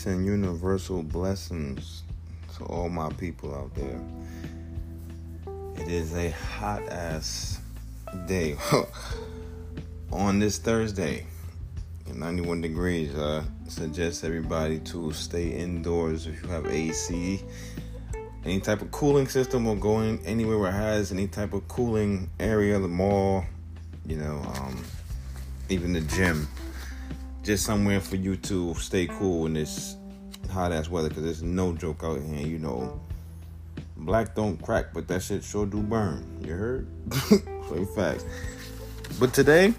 Peace 0.00 0.06
and 0.06 0.24
universal 0.24 1.02
blessings 1.02 2.04
to 2.56 2.64
all 2.64 2.88
my 2.88 3.10
people 3.10 3.54
out 3.54 3.74
there. 3.74 4.00
It 5.76 5.92
is 5.92 6.14
a 6.14 6.30
hot 6.30 6.82
ass 6.88 7.60
day 8.26 8.56
on 10.10 10.38
this 10.38 10.56
Thursday. 10.56 11.26
91 12.14 12.62
degrees. 12.62 13.14
I 13.14 13.42
suggest 13.68 14.24
everybody 14.24 14.78
to 14.78 15.12
stay 15.12 15.50
indoors 15.50 16.26
if 16.26 16.42
you 16.42 16.48
have 16.48 16.64
AC. 16.64 17.42
Any 18.46 18.60
type 18.60 18.80
of 18.80 18.90
cooling 18.92 19.28
system 19.28 19.66
or 19.66 19.76
going 19.76 20.24
anywhere 20.24 20.56
where 20.56 20.70
it 20.70 20.76
has 20.76 21.12
any 21.12 21.28
type 21.28 21.52
of 21.52 21.68
cooling 21.68 22.30
area, 22.40 22.78
the 22.78 22.88
mall, 22.88 23.44
you 24.06 24.16
know, 24.16 24.40
um, 24.56 24.82
even 25.68 25.92
the 25.92 26.00
gym 26.00 26.48
just 27.42 27.64
somewhere 27.64 28.00
for 28.00 28.16
you 28.16 28.36
to 28.36 28.74
stay 28.74 29.06
cool 29.06 29.46
in 29.46 29.54
this 29.54 29.96
hot 30.50 30.72
ass 30.72 30.88
weather 30.88 31.08
because 31.08 31.24
there's 31.24 31.42
no 31.42 31.72
joke 31.72 32.02
out 32.04 32.20
here. 32.20 32.46
You 32.46 32.58
know, 32.58 33.00
black 33.96 34.34
don't 34.34 34.60
crack, 34.62 34.92
but 34.92 35.08
that 35.08 35.22
shit 35.22 35.42
sure 35.44 35.66
do 35.66 35.82
burn. 35.82 36.40
You 36.44 36.52
heard? 36.54 36.88
so 37.28 37.86
facts. 37.94 38.24
But 39.18 39.32
today, 39.34 39.74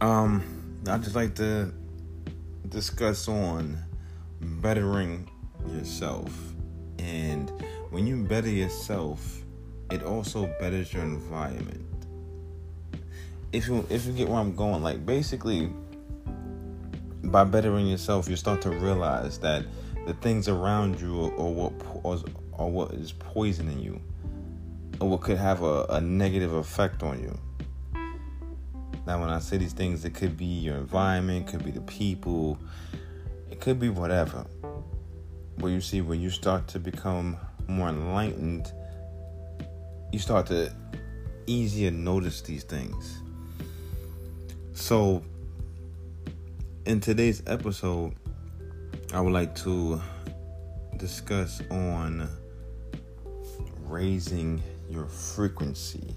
um, 0.00 0.42
I 0.88 0.98
just 0.98 1.14
like 1.14 1.34
to 1.36 1.72
discuss 2.68 3.28
on 3.28 3.78
bettering 4.40 5.30
yourself, 5.68 6.32
and 6.98 7.50
when 7.90 8.06
you 8.06 8.24
better 8.24 8.48
yourself, 8.48 9.42
it 9.90 10.02
also 10.02 10.46
betters 10.58 10.92
your 10.92 11.02
environment. 11.02 11.82
If 13.52 13.68
you 13.68 13.86
if 13.88 14.06
you 14.06 14.12
get 14.12 14.28
where 14.28 14.38
I'm 14.38 14.54
going, 14.56 14.82
like 14.82 15.06
basically 15.06 15.70
by 17.30 17.44
bettering 17.44 17.86
yourself, 17.86 18.28
you 18.28 18.36
start 18.36 18.62
to 18.62 18.70
realize 18.70 19.38
that 19.38 19.64
the 20.06 20.14
things 20.14 20.48
around 20.48 21.00
you 21.00 21.20
are 21.20 21.50
what 21.50 21.72
are 22.58 22.68
what 22.68 22.92
is 22.92 23.12
poisoning 23.12 23.80
you, 23.80 24.00
or 25.00 25.08
what 25.10 25.20
could 25.20 25.36
have 25.36 25.62
a, 25.62 25.84
a 25.90 26.00
negative 26.00 26.52
effect 26.54 27.02
on 27.02 27.20
you. 27.20 27.38
Now, 29.06 29.20
when 29.20 29.30
I 29.30 29.38
say 29.38 29.56
these 29.56 29.72
things, 29.72 30.04
it 30.04 30.14
could 30.14 30.36
be 30.36 30.46
your 30.46 30.76
environment, 30.76 31.46
could 31.46 31.64
be 31.64 31.70
the 31.70 31.80
people, 31.82 32.58
it 33.50 33.60
could 33.60 33.78
be 33.78 33.88
whatever. 33.88 34.46
But 35.58 35.68
you 35.68 35.80
see, 35.80 36.00
when 36.00 36.20
you 36.20 36.30
start 36.30 36.66
to 36.68 36.80
become 36.80 37.36
more 37.68 37.88
enlightened, 37.88 38.72
you 40.12 40.18
start 40.18 40.46
to 40.46 40.72
easier 41.46 41.90
notice 41.90 42.40
these 42.42 42.64
things. 42.64 43.20
So 44.74 45.22
in 46.86 47.00
today's 47.00 47.42
episode, 47.48 48.14
I 49.12 49.20
would 49.20 49.32
like 49.32 49.56
to 49.56 50.00
discuss 50.96 51.60
on 51.68 52.28
raising 53.82 54.62
your 54.88 55.06
frequency, 55.06 56.14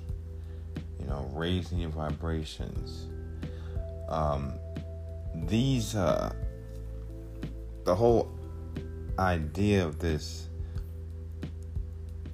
you 1.00 1.08
know, 1.08 1.28
raising 1.34 1.80
your 1.80 1.90
vibrations. 1.90 3.08
Um, 4.10 4.54
these, 5.34 5.96
uh, 5.96 6.34
the 7.84 7.96
whole 7.96 8.30
idea 9.18 9.84
of 9.84 9.98
this 9.98 10.50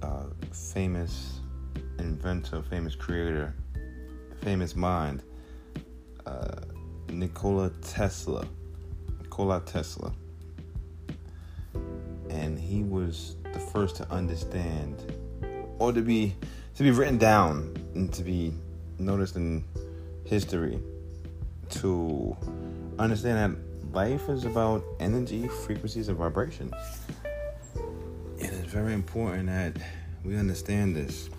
uh, 0.01 0.25
famous 0.51 1.39
inventor, 1.99 2.61
famous 2.63 2.95
creator, 2.95 3.55
famous 4.41 4.75
mind. 4.75 5.23
Uh, 6.25 6.64
Nikola 7.09 7.71
Tesla. 7.81 8.47
Nikola 9.21 9.61
Tesla. 9.65 10.13
And 12.29 12.59
he 12.59 12.83
was 12.83 13.35
the 13.53 13.59
first 13.59 13.95
to 13.97 14.11
understand 14.11 15.13
or 15.79 15.91
to 15.91 16.01
be 16.01 16.35
to 16.75 16.83
be 16.83 16.91
written 16.91 17.17
down 17.17 17.75
and 17.93 18.13
to 18.13 18.23
be 18.23 18.53
noticed 18.99 19.35
in 19.35 19.63
history 20.25 20.79
to 21.69 22.35
understand 22.99 23.55
that 23.55 23.93
life 23.93 24.29
is 24.29 24.45
about 24.45 24.83
energy, 24.99 25.47
frequencies, 25.47 26.09
and 26.09 26.17
vibrations. 26.17 26.73
And 27.75 28.51
it's 28.51 28.71
very 28.71 28.93
important 28.93 29.47
that 29.47 29.77
we 30.23 30.35
understand 30.35 30.95
this. 30.95 31.29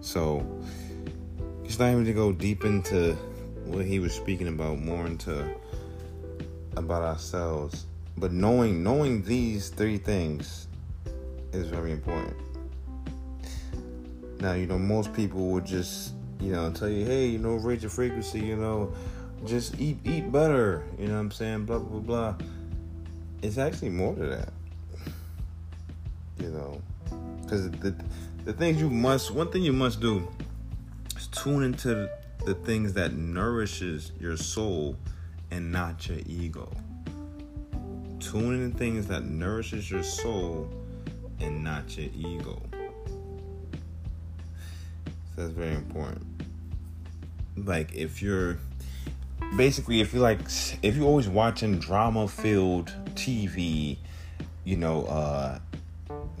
So, 0.00 0.46
it's 1.64 1.78
not 1.78 1.90
even 1.90 2.04
to 2.04 2.12
go 2.12 2.32
deep 2.32 2.64
into 2.64 3.16
what 3.66 3.84
he 3.84 3.98
was 3.98 4.14
speaking 4.14 4.48
about 4.48 4.78
more 4.78 5.06
into 5.06 5.48
about 6.76 7.02
ourselves. 7.02 7.86
But 8.16 8.32
knowing 8.32 8.82
knowing 8.82 9.22
these 9.22 9.68
three 9.68 9.98
things 9.98 10.68
is 11.52 11.68
very 11.68 11.92
important. 11.92 12.36
Now, 14.40 14.52
you 14.52 14.66
know, 14.66 14.78
most 14.78 15.12
people 15.14 15.48
would 15.48 15.64
just, 15.64 16.12
you 16.40 16.52
know, 16.52 16.70
tell 16.70 16.88
you, 16.88 17.04
hey, 17.04 17.26
you 17.26 17.38
know, 17.38 17.54
raise 17.54 17.82
your 17.82 17.90
frequency, 17.90 18.40
you 18.40 18.56
know, 18.56 18.92
just 19.44 19.78
eat 19.80 19.98
eat 20.04 20.30
better, 20.30 20.84
you 20.98 21.08
know 21.08 21.14
what 21.14 21.20
I'm 21.20 21.30
saying? 21.30 21.64
Blah 21.64 21.78
blah 21.78 22.00
blah. 22.00 22.34
It's 23.42 23.58
actually 23.58 23.90
more 23.90 24.14
to 24.14 24.26
that. 24.26 24.52
You 26.38 26.48
know. 26.48 26.80
Because 27.42 27.70
the 27.70 27.94
the 28.44 28.52
things 28.52 28.80
you 28.80 28.90
must 28.90 29.30
one 29.30 29.50
thing 29.50 29.62
you 29.62 29.72
must 29.72 30.00
do 30.00 30.26
is 31.16 31.28
tune 31.28 31.62
into 31.62 32.08
the 32.46 32.54
things 32.54 32.92
that 32.92 33.12
nourishes 33.12 34.12
your 34.20 34.36
soul 34.36 34.96
and 35.50 35.72
not 35.72 36.08
your 36.08 36.18
ego. 36.26 36.72
Tune 38.20 38.54
in 38.54 38.70
the 38.70 38.78
things 38.78 39.08
that 39.08 39.24
nourishes 39.24 39.90
your 39.90 40.04
soul 40.04 40.70
and 41.40 41.64
not 41.64 41.98
your 41.98 42.08
ego. 42.14 42.62
So 45.34 45.42
that's 45.42 45.52
very 45.52 45.74
important. 45.74 46.24
Like 47.56 47.92
if 47.92 48.22
you're 48.22 48.58
basically 49.56 50.00
if 50.00 50.14
you're 50.14 50.22
like 50.22 50.38
if 50.82 50.94
you're 50.94 51.04
always 51.04 51.28
watching 51.28 51.80
drama 51.80 52.28
filled 52.28 52.92
TV, 53.14 53.98
you 54.62 54.76
know, 54.76 55.04
uh 55.06 55.58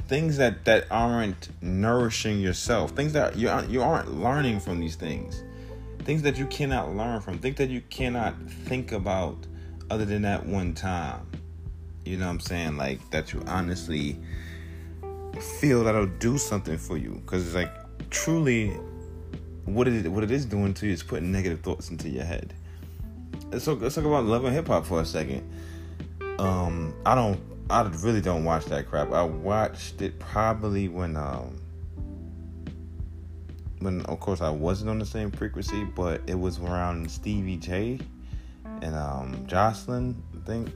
things 0.06 0.36
that 0.36 0.64
that 0.66 0.86
aren't 0.88 1.48
nourishing 1.60 2.38
yourself, 2.38 2.92
things 2.92 3.12
that 3.12 3.34
you 3.34 3.50
you 3.68 3.82
aren't 3.82 4.20
learning 4.20 4.60
from 4.60 4.78
these 4.78 4.94
things 4.94 5.42
things 6.06 6.22
that 6.22 6.38
you 6.38 6.46
cannot 6.46 6.94
learn 6.94 7.20
from, 7.20 7.36
things 7.40 7.56
that 7.56 7.68
you 7.68 7.80
cannot 7.90 8.40
think 8.48 8.92
about 8.92 9.36
other 9.90 10.04
than 10.04 10.22
that 10.22 10.46
one 10.46 10.72
time. 10.72 11.26
You 12.04 12.16
know 12.16 12.26
what 12.26 12.32
I'm 12.32 12.40
saying? 12.40 12.76
Like 12.76 13.10
that 13.10 13.32
you 13.32 13.42
honestly 13.48 14.16
feel 15.58 15.82
that'll 15.82 16.06
do 16.06 16.38
something 16.38 16.78
for 16.78 16.96
you. 16.96 17.20
Cause 17.26 17.44
it's 17.44 17.56
like 17.56 17.72
truly 18.10 18.68
what 19.64 19.88
it 19.88 20.06
what 20.06 20.22
it 20.22 20.30
is 20.30 20.46
doing 20.46 20.72
to 20.74 20.86
you 20.86 20.92
is 20.92 21.02
putting 21.02 21.32
negative 21.32 21.60
thoughts 21.60 21.90
into 21.90 22.08
your 22.08 22.24
head. 22.24 22.54
So 23.58 23.72
let's 23.74 23.96
talk 23.96 24.04
about 24.04 24.24
love 24.24 24.44
and 24.44 24.54
hip 24.54 24.68
hop 24.68 24.86
for 24.86 25.00
a 25.00 25.04
second. 25.04 25.42
Um, 26.38 26.94
I 27.04 27.16
don't 27.16 27.40
I 27.68 27.82
really 27.82 28.20
don't 28.20 28.44
watch 28.44 28.66
that 28.66 28.88
crap. 28.88 29.10
I 29.10 29.24
watched 29.24 30.00
it 30.02 30.20
probably 30.20 30.86
when 30.86 31.16
um 31.16 31.55
when 33.80 34.04
of 34.06 34.20
course 34.20 34.40
I 34.40 34.50
wasn't 34.50 34.90
on 34.90 34.98
the 34.98 35.06
same 35.06 35.30
frequency, 35.30 35.84
but 35.84 36.22
it 36.26 36.38
was 36.38 36.58
around 36.58 37.10
Stevie 37.10 37.56
J 37.56 37.98
and 38.82 38.94
um, 38.94 39.46
Joseline, 39.46 40.16
I 40.34 40.46
think. 40.46 40.72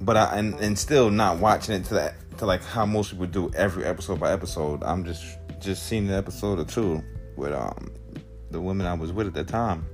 But 0.00 0.16
I 0.16 0.36
and, 0.36 0.54
and 0.54 0.78
still 0.78 1.10
not 1.10 1.38
watching 1.38 1.74
it 1.74 1.84
to 1.86 1.94
that 1.94 2.38
to 2.38 2.46
like 2.46 2.64
how 2.64 2.86
most 2.86 3.10
people 3.10 3.26
do 3.26 3.50
every 3.54 3.84
episode 3.84 4.18
by 4.18 4.32
episode. 4.32 4.82
I'm 4.82 5.04
just 5.04 5.24
just 5.60 5.86
seeing 5.86 6.06
the 6.06 6.14
episode 6.14 6.58
or 6.58 6.64
two 6.64 7.02
with 7.36 7.52
um 7.52 7.92
the 8.50 8.60
women 8.60 8.86
I 8.86 8.94
was 8.94 9.12
with 9.12 9.26
at 9.26 9.34
the 9.34 9.44
time. 9.44 9.86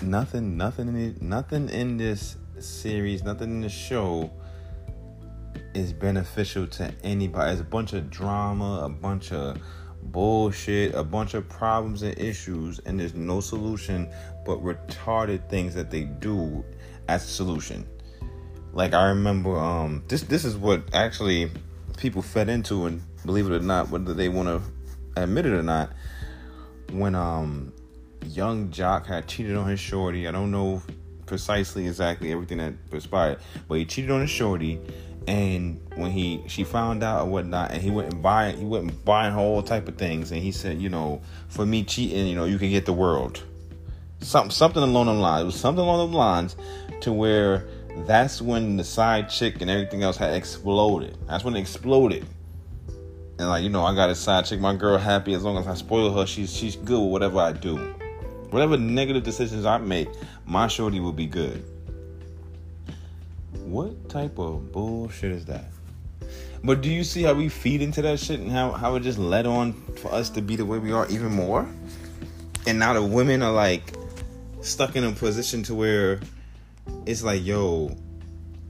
Nothing, 0.00 0.56
nothing 0.56 0.88
in 0.88 1.16
nothing 1.20 1.68
in 1.68 1.96
this 1.96 2.36
series, 2.58 3.24
nothing 3.24 3.50
in 3.50 3.60
the 3.60 3.68
show 3.68 4.30
is 5.74 5.92
beneficial 5.92 6.66
to 6.66 6.92
anybody. 7.02 7.52
It's 7.52 7.60
a 7.60 7.64
bunch 7.64 7.92
of 7.92 8.10
drama, 8.10 8.84
a 8.84 8.88
bunch 8.88 9.32
of 9.32 9.58
bullshit, 10.12 10.94
a 10.94 11.04
bunch 11.04 11.34
of 11.34 11.48
problems 11.48 12.02
and 12.02 12.18
issues, 12.18 12.78
and 12.80 12.98
there's 12.98 13.14
no 13.14 13.40
solution 13.40 14.08
but 14.44 14.62
retarded 14.62 15.48
things 15.48 15.74
that 15.74 15.90
they 15.90 16.02
do 16.04 16.64
as 17.08 17.24
a 17.24 17.28
solution. 17.28 17.86
Like 18.72 18.94
I 18.94 19.08
remember, 19.08 19.56
um, 19.56 20.04
this 20.08 20.22
this 20.22 20.44
is 20.44 20.56
what 20.56 20.82
actually 20.94 21.50
people 21.96 22.22
fed 22.22 22.48
into, 22.48 22.86
and 22.86 23.02
believe 23.24 23.46
it 23.50 23.52
or 23.52 23.60
not, 23.60 23.90
whether 23.90 24.14
they 24.14 24.28
want 24.28 24.48
to 24.48 25.22
admit 25.22 25.46
it 25.46 25.52
or 25.52 25.62
not, 25.62 25.90
when 26.92 27.14
um, 27.14 27.72
Yung 28.26 28.70
Joc 28.70 29.06
had 29.06 29.26
cheated 29.26 29.56
on 29.56 29.68
his 29.68 29.80
shorty. 29.80 30.28
I 30.28 30.32
don't 30.32 30.50
know 30.50 30.82
precisely 31.26 31.86
exactly 31.86 32.32
everything 32.32 32.58
that 32.58 32.74
transpired, 32.90 33.38
but 33.68 33.78
he 33.78 33.84
cheated 33.84 34.10
on 34.10 34.22
his 34.22 34.30
shorty 34.30 34.80
and 35.28 35.80
when 35.94 36.10
he 36.10 36.42
she 36.48 36.64
found 36.64 37.02
out 37.02 37.22
or 37.22 37.30
whatnot 37.30 37.70
and 37.70 37.82
he 37.82 37.90
went 37.90 38.12
and 38.12 38.22
buy 38.22 38.50
he 38.52 38.62
and 38.62 39.04
buying 39.04 39.32
her 39.32 39.38
all 39.38 39.62
type 39.62 39.86
of 39.86 39.96
things 39.96 40.32
and 40.32 40.42
he 40.42 40.50
said 40.50 40.80
you 40.80 40.88
know 40.88 41.20
for 41.48 41.66
me 41.66 41.84
cheating 41.84 42.26
you 42.26 42.34
know 42.34 42.44
you 42.44 42.58
can 42.58 42.70
get 42.70 42.86
the 42.86 42.92
world 42.92 43.42
something 44.20 44.50
something 44.50 44.82
along 44.82 45.06
the 45.06 45.12
lines 45.12 45.42
it 45.42 45.46
was 45.46 45.54
something 45.54 45.84
along 45.84 46.10
the 46.10 46.16
lines 46.16 46.56
to 47.00 47.12
where 47.12 47.68
that's 48.06 48.40
when 48.40 48.76
the 48.76 48.84
side 48.84 49.28
chick 49.28 49.60
and 49.60 49.70
everything 49.70 50.02
else 50.02 50.16
had 50.16 50.34
exploded. 50.34 51.16
That's 51.26 51.44
when 51.44 51.56
it 51.56 51.60
exploded. 51.60 52.26
And 53.38 53.48
like, 53.48 53.62
you 53.62 53.70
know, 53.70 53.84
I 53.84 53.94
got 53.94 54.10
a 54.10 54.14
side 54.14 54.46
chick, 54.46 54.60
my 54.60 54.74
girl 54.74 54.98
happy 54.98 55.34
as 55.34 55.44
long 55.44 55.56
as 55.58 55.66
I 55.66 55.74
spoil 55.74 56.12
her, 56.14 56.26
she's 56.26 56.54
she's 56.54 56.76
good 56.76 57.00
with 57.00 57.10
whatever 57.10 57.38
I 57.38 57.52
do. 57.52 57.76
Whatever 58.50 58.76
negative 58.76 59.22
decisions 59.22 59.64
I 59.64 59.78
make, 59.78 60.08
my 60.46 60.68
shorty 60.68 61.00
will 61.00 61.12
be 61.12 61.26
good. 61.26 61.64
What 63.52 64.08
type 64.08 64.38
of 64.38 64.72
bullshit 64.72 65.32
is 65.32 65.44
that? 65.46 65.66
But 66.64 66.80
do 66.80 66.90
you 66.90 67.04
see 67.04 67.22
how 67.22 67.34
we 67.34 67.48
feed 67.48 67.82
into 67.82 68.02
that 68.02 68.18
shit 68.18 68.40
and 68.40 68.50
how, 68.50 68.72
how 68.72 68.96
it 68.96 69.00
just 69.00 69.18
led 69.18 69.46
on 69.46 69.72
for 69.72 70.12
us 70.12 70.28
to 70.30 70.42
be 70.42 70.56
the 70.56 70.64
way 70.64 70.78
we 70.78 70.92
are 70.92 71.06
even 71.08 71.32
more? 71.32 71.68
And 72.66 72.78
now 72.78 72.92
the 72.92 73.02
women 73.02 73.42
are 73.42 73.52
like 73.52 73.92
stuck 74.60 74.96
in 74.96 75.04
a 75.04 75.12
position 75.12 75.62
to 75.64 75.74
where 75.74 76.20
it's 77.06 77.22
like, 77.22 77.44
yo, 77.44 77.96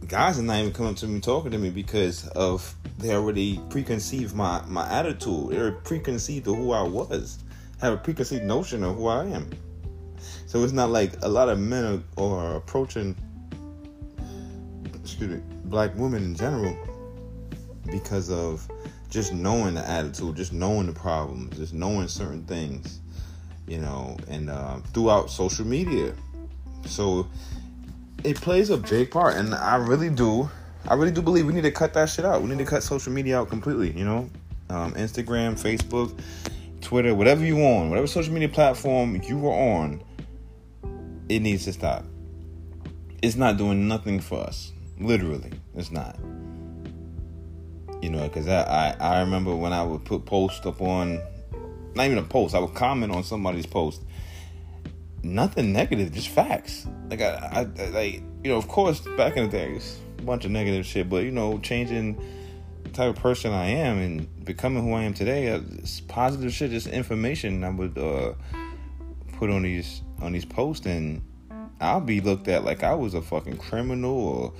guys 0.07 0.39
are 0.39 0.43
not 0.43 0.59
even 0.59 0.73
coming 0.73 0.93
up 0.93 0.99
to 0.99 1.07
me 1.07 1.21
talking 1.21 1.51
to 1.51 1.59
me 1.59 1.71
because 1.71 2.27
of 2.29 2.75
they 2.99 3.15
already 3.15 3.61
preconceived 3.71 4.35
my 4.35 4.63
my 4.67 4.89
attitude. 4.91 5.51
They're 5.51 5.73
preconceived 5.73 6.47
of 6.49 6.57
who 6.57 6.73
I 6.73 6.83
was, 6.83 7.39
have 7.81 7.95
a 7.95 7.97
preconceived 7.97 8.45
notion 8.45 8.83
of 8.85 8.97
who 8.97 9.07
I 9.07 9.27
am. 9.27 9.49
So 10.47 10.65
it's 10.65 10.73
not 10.73 10.91
like 10.91 11.13
a 11.23 11.29
lot 11.29 11.49
of 11.49 11.59
men 11.59 12.03
are, 12.17 12.23
are 12.23 12.57
approaching, 12.57 13.15
excuse 15.09 15.31
me, 15.31 15.41
black 15.65 15.95
women 15.97 16.23
in 16.23 16.35
general 16.35 16.77
because 17.91 18.31
of 18.31 18.69
just 19.09 19.33
knowing 19.33 19.75
the 19.75 19.89
attitude, 19.89 20.37
just 20.37 20.53
knowing 20.53 20.87
the 20.87 20.93
problems, 20.93 21.57
just 21.57 21.73
knowing 21.73 22.07
certain 22.09 22.45
things, 22.45 23.01
you 23.67 23.79
know, 23.79 24.19
and 24.29 24.51
uh, 24.51 24.79
throughout 24.93 25.31
social 25.31 25.67
media. 25.67 26.13
So 26.85 27.27
it 28.23 28.37
plays 28.37 28.69
a 28.71 28.77
big 28.77 29.11
part, 29.11 29.37
and 29.37 29.55
I 29.55 29.77
really 29.77 30.11
do. 30.11 30.51
I 30.87 30.95
really 30.95 31.11
do 31.11 31.23
believe 31.23 31.47
we 31.47 31.55
need 31.55 31.63
to 31.63 31.71
cut 31.71 31.95
that 31.95 32.11
shit 32.11 32.25
out. 32.25 32.43
We 32.43 32.49
need 32.49 32.59
to 32.59 32.65
cut 32.65 32.83
social 32.83 33.13
media 33.13 33.41
out 33.41 33.49
completely. 33.49 33.93
You 33.93 34.05
know, 34.05 34.31
um, 34.69 34.93
Instagram, 34.95 35.55
Facebook, 35.59 36.19
Twitter, 36.83 37.15
whatever 37.15 37.45
you 37.45 37.59
on, 37.61 37.89
whatever 37.89 38.07
social 38.07 38.33
media 38.33 38.49
platform 38.49 39.21
you 39.23 39.47
are 39.49 39.79
on, 39.79 40.03
it 41.29 41.41
needs 41.41 41.65
to 41.65 41.73
stop. 41.73 42.05
It's 43.23 43.37
not 43.37 43.57
doing 43.57 43.89
nothing 43.89 44.21
for 44.21 44.41
us. 44.41 44.73
Literally, 45.01 45.53
it's 45.75 45.91
not. 45.91 46.19
You 48.03 48.11
know, 48.11 48.23
because 48.23 48.49
I, 48.49 48.63
I 48.63 48.97
I 49.01 49.21
remember 49.21 49.55
when 49.55 49.73
I 49.73 49.83
would 49.83 50.05
put 50.05 50.25
post 50.25 50.67
up 50.67 50.81
on, 50.81 51.21
not 51.95 52.07
even 52.07 52.19
a 52.19 52.23
post. 52.23 52.55
I 52.55 52.59
would 52.59 52.75
comment 52.75 53.13
on 53.13 53.25
somebody's 53.25 53.67
post, 53.67 54.03
nothing 55.23 55.73
negative, 55.73 56.13
just 56.13 56.29
facts. 56.29 56.87
Like 57.11 57.21
I, 57.21 57.69
I, 57.79 57.89
like 57.91 58.23
you 58.43 58.51
know, 58.51 58.57
of 58.57 58.69
course, 58.69 59.01
back 59.17 59.37
in 59.37 59.45
the 59.45 59.51
days, 59.51 59.99
a 60.19 60.23
bunch 60.23 60.45
of 60.45 60.51
negative 60.51 60.87
shit, 60.87 61.09
but 61.09 61.25
you 61.25 61.31
know, 61.31 61.59
changing 61.59 62.21
the 62.85 62.91
type 62.91 63.17
of 63.17 63.23
person 63.23 63.53
I 63.53 63.67
am 63.67 63.99
and 63.99 64.45
becoming 64.45 64.83
who 64.83 64.93
I 64.95 65.03
am 65.03 65.15
today, 65.15 65.51
uh, 65.51 65.61
it's 65.79 66.01
positive 66.01 66.53
shit, 66.53 66.71
just 66.71 66.87
information 66.87 67.65
I 67.65 67.71
would 67.71 67.99
uh, 67.99 68.35
put 69.35 69.51
on 69.51 69.63
these 69.63 70.03
on 70.21 70.33
these 70.33 70.45
posts, 70.45 70.87
and 70.87 71.23
I'll 71.81 72.01
be 72.01 72.21
looked 72.21 72.49
at 72.49 72.65
like 72.65 72.83
I 72.83 72.95
was 72.95 73.15
a 73.15 73.23
fucking 73.23 73.59
criminal 73.59 74.13
or 74.13 74.53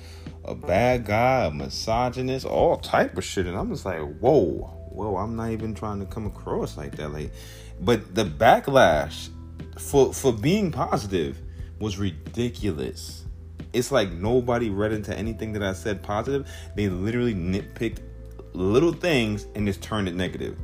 a 0.49 0.55
bad 0.55 1.05
guy, 1.05 1.45
a 1.45 1.51
misogynist, 1.51 2.45
all 2.45 2.77
type 2.77 3.17
of 3.17 3.23
shit, 3.23 3.45
and 3.45 3.55
I'm 3.55 3.69
just 3.69 3.85
like, 3.85 3.99
whoa, 4.19 4.45
whoa, 4.91 5.17
I'm 5.17 5.35
not 5.35 5.51
even 5.51 5.75
trying 5.75 5.99
to 5.99 6.05
come 6.05 6.25
across 6.25 6.75
like 6.75 6.95
that, 6.95 7.13
like, 7.13 7.31
but 7.79 8.15
the 8.15 8.25
backlash 8.25 9.29
for 9.77 10.13
for 10.13 10.33
being 10.33 10.71
positive 10.71 11.37
was 11.79 11.97
ridiculous. 11.97 13.25
It's 13.71 13.91
like 13.91 14.11
nobody 14.11 14.69
read 14.69 14.91
into 14.91 15.15
anything 15.15 15.53
that 15.53 15.63
I 15.63 15.73
said 15.73 16.01
positive. 16.01 16.49
They 16.75 16.89
literally 16.89 17.35
nitpicked 17.35 17.99
little 18.53 18.91
things 18.91 19.45
and 19.53 19.67
just 19.67 19.81
turned 19.83 20.07
it 20.07 20.15
negative. 20.15 20.57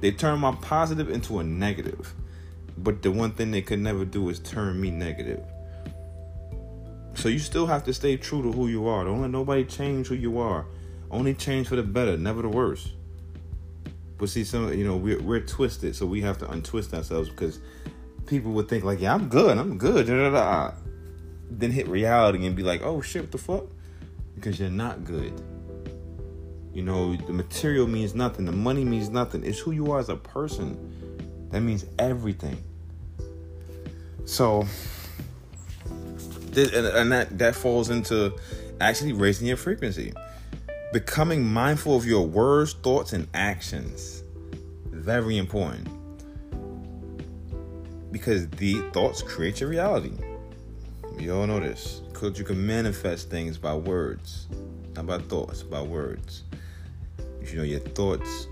They 0.00 0.12
turned 0.12 0.40
my 0.40 0.52
positive 0.60 1.10
into 1.10 1.40
a 1.40 1.44
negative. 1.44 2.14
But 2.78 3.02
the 3.02 3.10
one 3.10 3.32
thing 3.32 3.50
they 3.50 3.62
could 3.62 3.80
never 3.80 4.04
do 4.04 4.28
is 4.28 4.38
turn 4.38 4.80
me 4.80 4.90
negative. 4.90 5.44
So 7.14 7.28
you 7.28 7.38
still 7.38 7.66
have 7.66 7.84
to 7.84 7.92
stay 7.92 8.16
true 8.16 8.42
to 8.42 8.52
who 8.52 8.68
you 8.68 8.88
are. 8.88 9.04
Don't 9.04 9.20
let 9.20 9.30
nobody 9.30 9.64
change 9.64 10.08
who 10.08 10.14
you 10.14 10.38
are. 10.38 10.66
Only 11.10 11.34
change 11.34 11.68
for 11.68 11.76
the 11.76 11.82
better, 11.82 12.16
never 12.16 12.42
the 12.42 12.48
worse. 12.48 12.92
But 14.18 14.28
see, 14.28 14.44
some 14.44 14.72
you 14.72 14.86
know 14.86 14.96
we're 14.96 15.20
we're 15.20 15.40
twisted, 15.40 15.96
so 15.96 16.06
we 16.06 16.20
have 16.22 16.38
to 16.38 16.50
untwist 16.50 16.94
ourselves 16.94 17.28
because 17.28 17.58
people 18.26 18.52
would 18.52 18.68
think 18.68 18.84
like, 18.84 19.00
yeah, 19.00 19.14
I'm 19.14 19.28
good, 19.28 19.58
I'm 19.58 19.78
good, 19.78 20.06
da, 20.06 20.14
da, 20.14 20.30
da. 20.30 20.74
then 21.50 21.70
hit 21.70 21.88
reality 21.88 22.46
and 22.46 22.56
be 22.56 22.62
like, 22.62 22.82
oh 22.82 23.00
shit, 23.00 23.22
what 23.22 23.32
the 23.32 23.38
fuck? 23.38 23.64
Because 24.34 24.58
you're 24.58 24.70
not 24.70 25.04
good. 25.04 25.32
You 26.72 26.82
know, 26.82 27.14
the 27.16 27.32
material 27.32 27.86
means 27.86 28.14
nothing, 28.14 28.46
the 28.46 28.52
money 28.52 28.84
means 28.84 29.10
nothing. 29.10 29.44
It's 29.44 29.58
who 29.58 29.72
you 29.72 29.92
are 29.92 29.98
as 29.98 30.08
a 30.08 30.16
person. 30.16 31.48
That 31.50 31.60
means 31.60 31.84
everything. 31.98 32.62
So, 34.24 34.66
and 36.56 37.12
that 37.12 37.38
that 37.38 37.54
falls 37.54 37.90
into 37.90 38.36
actually 38.80 39.12
raising 39.12 39.46
your 39.46 39.56
frequency, 39.56 40.12
becoming 40.92 41.44
mindful 41.44 41.96
of 41.96 42.06
your 42.06 42.26
words, 42.26 42.74
thoughts, 42.74 43.12
and 43.12 43.28
actions. 43.34 44.22
Very 44.86 45.38
important 45.38 45.88
because 48.12 48.48
the 48.50 48.74
thoughts 48.92 49.22
create 49.22 49.60
your 49.60 49.70
reality. 49.70 50.12
We 51.16 51.30
all 51.30 51.46
know 51.46 51.60
this. 51.60 52.02
Because 52.12 52.38
you 52.38 52.44
can 52.44 52.64
manifest 52.64 53.30
things 53.30 53.58
by 53.58 53.74
words, 53.74 54.46
not 54.94 55.06
by 55.06 55.18
thoughts, 55.18 55.62
by 55.62 55.82
words. 55.82 56.44
You 57.44 57.56
know 57.56 57.62
your 57.64 57.80
thoughts, 57.80 58.46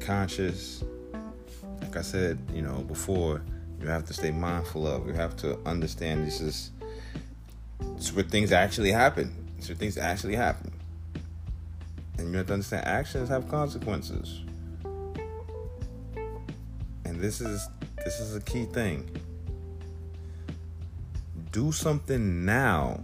conscious. 0.00 0.82
Like 1.80 1.96
I 1.96 2.02
said, 2.02 2.38
you 2.52 2.62
know 2.62 2.80
before, 2.80 3.40
you 3.80 3.88
have 3.88 4.04
to 4.06 4.12
stay 4.12 4.30
mindful 4.30 4.86
of. 4.86 5.06
You 5.06 5.12
have 5.14 5.36
to 5.38 5.58
understand 5.66 6.26
this 6.26 6.40
is 6.40 6.70
it's 7.96 8.12
where 8.12 8.24
things 8.24 8.52
actually 8.52 8.92
happen. 8.92 9.34
It's 9.58 9.68
where 9.68 9.76
things 9.76 9.98
actually 9.98 10.36
happen. 10.36 10.72
And 12.16 12.30
you 12.30 12.38
have 12.38 12.46
to 12.48 12.54
understand 12.54 12.86
actions 12.86 13.28
have 13.28 13.48
consequences. 13.48 14.42
And 17.04 17.20
this 17.20 17.40
is 17.40 17.68
this 18.04 18.20
is 18.20 18.34
a 18.34 18.40
key 18.40 18.64
thing. 18.64 19.08
Do 21.52 21.72
something 21.72 22.44
now 22.44 23.00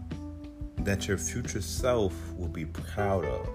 that 0.78 1.08
your 1.08 1.18
future 1.18 1.62
self 1.62 2.14
will 2.36 2.48
be 2.48 2.66
proud 2.66 3.24
of. 3.24 3.48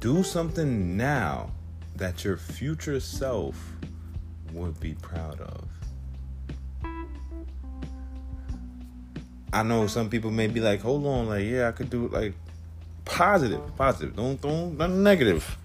Do 0.00 0.22
something 0.22 0.96
now 0.96 1.50
that 1.96 2.24
your 2.24 2.36
future 2.36 2.98
self 2.98 3.56
would 4.52 4.78
be 4.80 4.94
proud 4.94 5.40
of. 5.40 5.64
I 9.52 9.62
know 9.62 9.86
some 9.86 10.08
people 10.08 10.30
may 10.30 10.46
be 10.46 10.60
like, 10.60 10.80
hold 10.80 11.06
on, 11.06 11.28
like, 11.28 11.44
yeah, 11.44 11.68
I 11.68 11.72
could 11.72 11.90
do 11.90 12.06
it 12.06 12.12
like 12.12 12.34
positive, 13.04 13.60
positive. 13.76 14.16
Don't 14.16 14.40
don't 14.40 14.78
nothing 14.78 15.02
negative. 15.02 15.58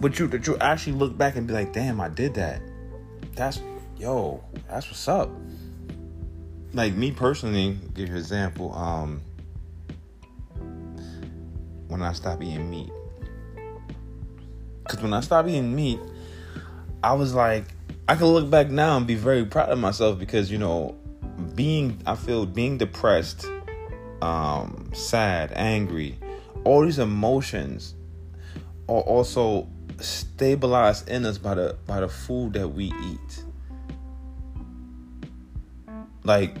But 0.00 0.18
you 0.18 0.26
that 0.28 0.46
you 0.46 0.58
actually 0.58 0.94
look 0.94 1.16
back 1.16 1.36
and 1.36 1.46
be 1.46 1.54
like, 1.54 1.72
damn, 1.72 2.00
I 2.00 2.08
did 2.08 2.34
that 2.34 2.60
that's 3.34 3.60
yo, 3.96 4.42
that's 4.68 4.88
what's 4.88 5.08
up. 5.08 5.30
Like 6.74 6.94
me 6.94 7.10
personally, 7.12 7.78
give 7.94 8.08
you 8.08 8.14
an 8.14 8.20
example. 8.20 8.72
Um, 8.74 9.20
when 11.88 12.02
I 12.02 12.12
stopped 12.12 12.42
eating 12.42 12.70
meat, 12.70 12.90
because 14.82 15.02
when 15.02 15.12
I 15.12 15.20
stopped 15.20 15.48
eating 15.48 15.74
meat, 15.74 16.00
I 17.02 17.12
was 17.12 17.34
like, 17.34 17.64
I 18.08 18.16
can 18.16 18.26
look 18.26 18.50
back 18.50 18.68
now 18.68 18.96
and 18.96 19.06
be 19.06 19.14
very 19.14 19.44
proud 19.44 19.68
of 19.68 19.78
myself 19.78 20.18
because 20.18 20.50
you 20.50 20.58
know, 20.58 20.96
being 21.54 22.00
I 22.04 22.16
feel 22.16 22.46
being 22.46 22.78
depressed, 22.78 23.46
um, 24.20 24.90
sad, 24.92 25.52
angry, 25.54 26.18
all 26.64 26.84
these 26.84 26.98
emotions 26.98 27.94
are 28.88 29.00
also 29.00 29.68
stabilized 30.00 31.08
in 31.08 31.24
us 31.24 31.38
by 31.38 31.54
the 31.54 31.76
by 31.86 32.00
the 32.00 32.08
food 32.08 32.54
that 32.54 32.68
we 32.68 32.86
eat. 32.86 33.44
Like 36.24 36.56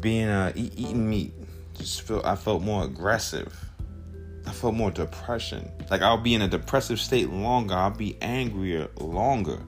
being 0.00 0.28
uh, 0.28 0.52
eat, 0.54 0.72
eating 0.76 1.08
meat, 1.08 1.32
just 1.74 2.02
feel 2.02 2.22
I 2.24 2.36
felt 2.36 2.62
more 2.62 2.84
aggressive. 2.84 3.65
I 4.46 4.52
felt 4.52 4.74
more 4.74 4.90
depression. 4.90 5.70
Like 5.90 6.02
I'll 6.02 6.18
be 6.18 6.34
in 6.34 6.42
a 6.42 6.48
depressive 6.48 7.00
state 7.00 7.30
longer. 7.30 7.74
I'll 7.74 7.90
be 7.90 8.16
angrier 8.22 8.88
longer. 8.98 9.58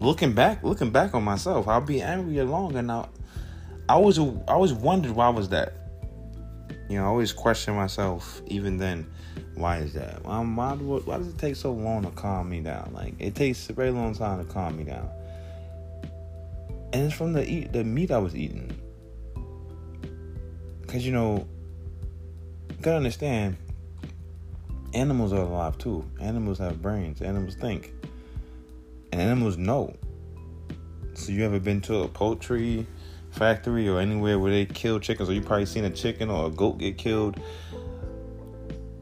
Looking 0.00 0.32
back, 0.32 0.62
looking 0.62 0.90
back 0.90 1.14
on 1.14 1.24
myself, 1.24 1.68
I'll 1.68 1.80
be 1.80 2.02
angrier 2.02 2.44
longer. 2.44 2.82
Now, 2.82 3.08
I 3.88 3.94
always, 3.94 4.18
I 4.18 4.22
always 4.48 4.72
wondered 4.72 5.12
why 5.12 5.28
was 5.28 5.48
that. 5.50 5.74
You 6.88 6.98
know, 6.98 7.04
I 7.04 7.06
always 7.06 7.32
question 7.32 7.74
myself. 7.74 8.40
Even 8.46 8.76
then, 8.78 9.10
why 9.54 9.78
is 9.78 9.94
that? 9.94 10.24
Why, 10.24 10.40
why, 10.40 10.74
why 10.74 11.18
does 11.18 11.28
it 11.28 11.38
take 11.38 11.56
so 11.56 11.72
long 11.72 12.04
to 12.04 12.10
calm 12.10 12.48
me 12.50 12.60
down? 12.60 12.90
Like 12.92 13.14
it 13.18 13.34
takes 13.34 13.68
a 13.70 13.72
very 13.72 13.90
long 13.90 14.14
time 14.14 14.44
to 14.44 14.52
calm 14.52 14.76
me 14.76 14.84
down. 14.84 15.08
and 16.92 17.04
it's 17.06 17.14
from 17.14 17.32
the 17.32 17.48
eat 17.48 17.72
the 17.72 17.84
meat 17.84 18.10
I 18.10 18.18
was 18.18 18.34
eating. 18.36 18.70
Cause 20.86 21.04
you 21.04 21.12
know, 21.12 21.46
gotta 22.86 22.98
understand, 22.98 23.56
animals 24.94 25.32
are 25.32 25.40
alive 25.40 25.76
too. 25.76 26.08
Animals 26.20 26.60
have 26.60 26.80
brains. 26.80 27.20
Animals 27.20 27.56
think, 27.56 27.92
and 29.10 29.20
animals 29.20 29.56
know. 29.56 29.92
So 31.14 31.32
you 31.32 31.44
ever 31.44 31.58
been 31.58 31.80
to 31.80 32.02
a 32.02 32.08
poultry 32.08 32.86
factory 33.32 33.88
or 33.88 33.98
anywhere 33.98 34.38
where 34.38 34.52
they 34.52 34.66
kill 34.66 35.00
chickens, 35.00 35.28
or 35.28 35.32
you 35.32 35.40
probably 35.40 35.66
seen 35.66 35.84
a 35.84 35.90
chicken 35.90 36.30
or 36.30 36.46
a 36.46 36.50
goat 36.50 36.78
get 36.78 36.96
killed? 36.96 37.40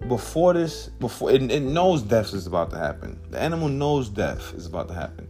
Before 0.08 0.54
this, 0.54 0.88
before 0.88 1.32
it, 1.32 1.42
it 1.50 1.62
knows 1.62 2.00
death 2.00 2.32
is 2.32 2.46
about 2.46 2.70
to 2.70 2.78
happen. 2.78 3.20
The 3.28 3.38
animal 3.38 3.68
knows 3.68 4.08
death 4.08 4.54
is 4.54 4.64
about 4.64 4.88
to 4.88 4.94
happen. 4.94 5.28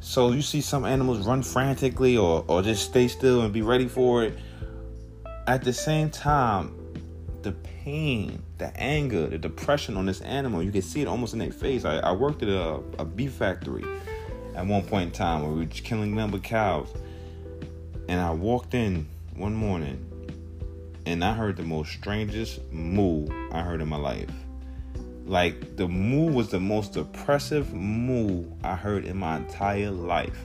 So 0.00 0.32
you 0.32 0.42
see 0.42 0.62
some 0.62 0.84
animals 0.84 1.28
run 1.28 1.44
frantically 1.44 2.16
or, 2.16 2.44
or 2.48 2.60
just 2.60 2.86
stay 2.86 3.06
still 3.06 3.42
and 3.42 3.52
be 3.52 3.62
ready 3.62 3.86
for 3.86 4.24
it. 4.24 4.36
At 5.46 5.62
the 5.62 5.72
same 5.72 6.10
time, 6.10 6.77
the 7.48 7.52
pain, 7.82 8.42
the 8.58 8.76
anger, 8.78 9.26
the 9.26 9.38
depression 9.38 9.96
on 9.96 10.04
this 10.04 10.20
animal, 10.20 10.62
you 10.62 10.70
can 10.70 10.82
see 10.82 11.00
it 11.00 11.08
almost 11.08 11.32
in 11.32 11.38
their 11.38 11.50
face. 11.50 11.86
I, 11.86 11.96
I 11.96 12.12
worked 12.12 12.42
at 12.42 12.50
a, 12.50 12.82
a, 12.98 13.06
beef 13.06 13.32
factory 13.32 13.84
at 14.54 14.66
one 14.66 14.82
point 14.82 15.06
in 15.06 15.12
time 15.12 15.42
where 15.42 15.50
we 15.50 15.60
were 15.60 15.66
killing 15.66 16.14
number 16.14 16.38
cows. 16.38 16.92
And 18.06 18.20
I 18.20 18.32
walked 18.32 18.74
in 18.74 19.08
one 19.34 19.54
morning 19.54 20.04
and 21.06 21.24
I 21.24 21.32
heard 21.32 21.56
the 21.56 21.62
most 21.62 21.90
strangest 21.92 22.60
moo 22.70 23.26
I 23.50 23.62
heard 23.62 23.80
in 23.80 23.88
my 23.88 23.96
life. 23.96 24.30
Like 25.24 25.76
the 25.76 25.88
moo 25.88 26.30
was 26.30 26.50
the 26.50 26.60
most 26.60 26.92
depressive 26.92 27.72
moo 27.72 28.44
I 28.62 28.74
heard 28.76 29.06
in 29.06 29.16
my 29.16 29.38
entire 29.38 29.90
life. 29.90 30.38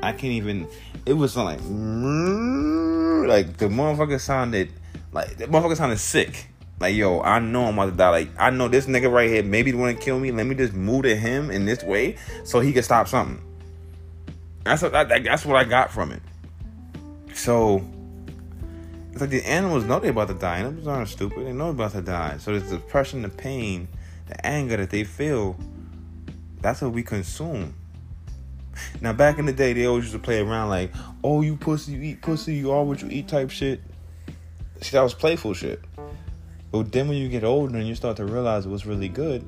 I 0.00 0.12
can't 0.12 0.24
even. 0.24 0.68
It 1.06 1.14
was 1.14 1.36
like 1.36 1.60
like 1.60 3.56
the 3.56 3.66
motherfucker 3.66 4.20
sounded 4.20 4.70
like 5.14 5.36
the 5.36 5.46
motherfucker 5.46 5.76
sounded 5.76 5.98
sick. 5.98 6.48
Like 6.80 6.96
yo, 6.96 7.20
I 7.20 7.38
know 7.38 7.66
I'm 7.66 7.74
about 7.74 7.90
to 7.92 7.96
die. 7.96 8.10
Like 8.10 8.30
I 8.36 8.50
know 8.50 8.68
this 8.68 8.86
nigga 8.86 9.10
right 9.10 9.30
here 9.30 9.42
maybe 9.42 9.72
want 9.72 9.96
to 9.96 10.04
kill 10.04 10.18
me. 10.18 10.32
Let 10.32 10.46
me 10.46 10.54
just 10.56 10.74
move 10.74 11.04
to 11.04 11.16
him 11.16 11.50
in 11.50 11.64
this 11.64 11.82
way 11.82 12.16
so 12.42 12.60
he 12.60 12.72
can 12.72 12.82
stop 12.82 13.08
something. 13.08 13.40
That's 14.64 14.82
what 14.82 14.94
I, 14.94 15.04
that's 15.20 15.46
what 15.46 15.56
I 15.56 15.64
got 15.64 15.92
from 15.92 16.10
it. 16.10 16.22
So 17.32 17.84
it's 19.12 19.20
like 19.20 19.30
the 19.30 19.44
animals 19.46 19.84
know 19.84 20.00
they're 20.00 20.10
about 20.10 20.28
to 20.28 20.34
die. 20.34 20.58
Animals 20.58 20.88
aren't 20.88 21.08
stupid. 21.08 21.46
They 21.46 21.52
know 21.52 21.72
they're 21.72 21.86
about 21.86 21.92
to 21.92 22.02
die. 22.02 22.38
So 22.38 22.58
the 22.58 22.76
depression, 22.76 23.22
the 23.22 23.28
pain, 23.28 23.86
the 24.26 24.44
anger 24.44 24.76
that 24.76 24.90
they 24.90 25.04
feel, 25.04 25.56
that's 26.60 26.82
what 26.82 26.92
we 26.92 27.04
consume. 27.04 27.74
Now 29.00 29.12
back 29.12 29.38
in 29.38 29.46
the 29.46 29.52
day, 29.52 29.72
they 29.74 29.86
always 29.86 30.04
used 30.04 30.14
to 30.14 30.18
play 30.18 30.40
around 30.40 30.70
like, 30.70 30.92
"Oh, 31.22 31.42
you 31.42 31.56
pussy, 31.56 31.92
you 31.92 32.02
eat 32.02 32.22
pussy, 32.22 32.54
you 32.54 32.72
are 32.72 32.82
what 32.82 33.00
you 33.02 33.08
eat" 33.08 33.28
type 33.28 33.50
shit. 33.50 33.80
See, 34.80 34.90
that 34.92 35.02
was 35.02 35.14
playful 35.14 35.54
shit. 35.54 35.80
But 36.70 36.90
then 36.90 37.08
when 37.08 37.16
you 37.18 37.28
get 37.28 37.44
older 37.44 37.78
and 37.78 37.86
you 37.86 37.94
start 37.94 38.16
to 38.16 38.24
realize 38.24 38.66
what's 38.66 38.84
really 38.84 39.08
good, 39.08 39.44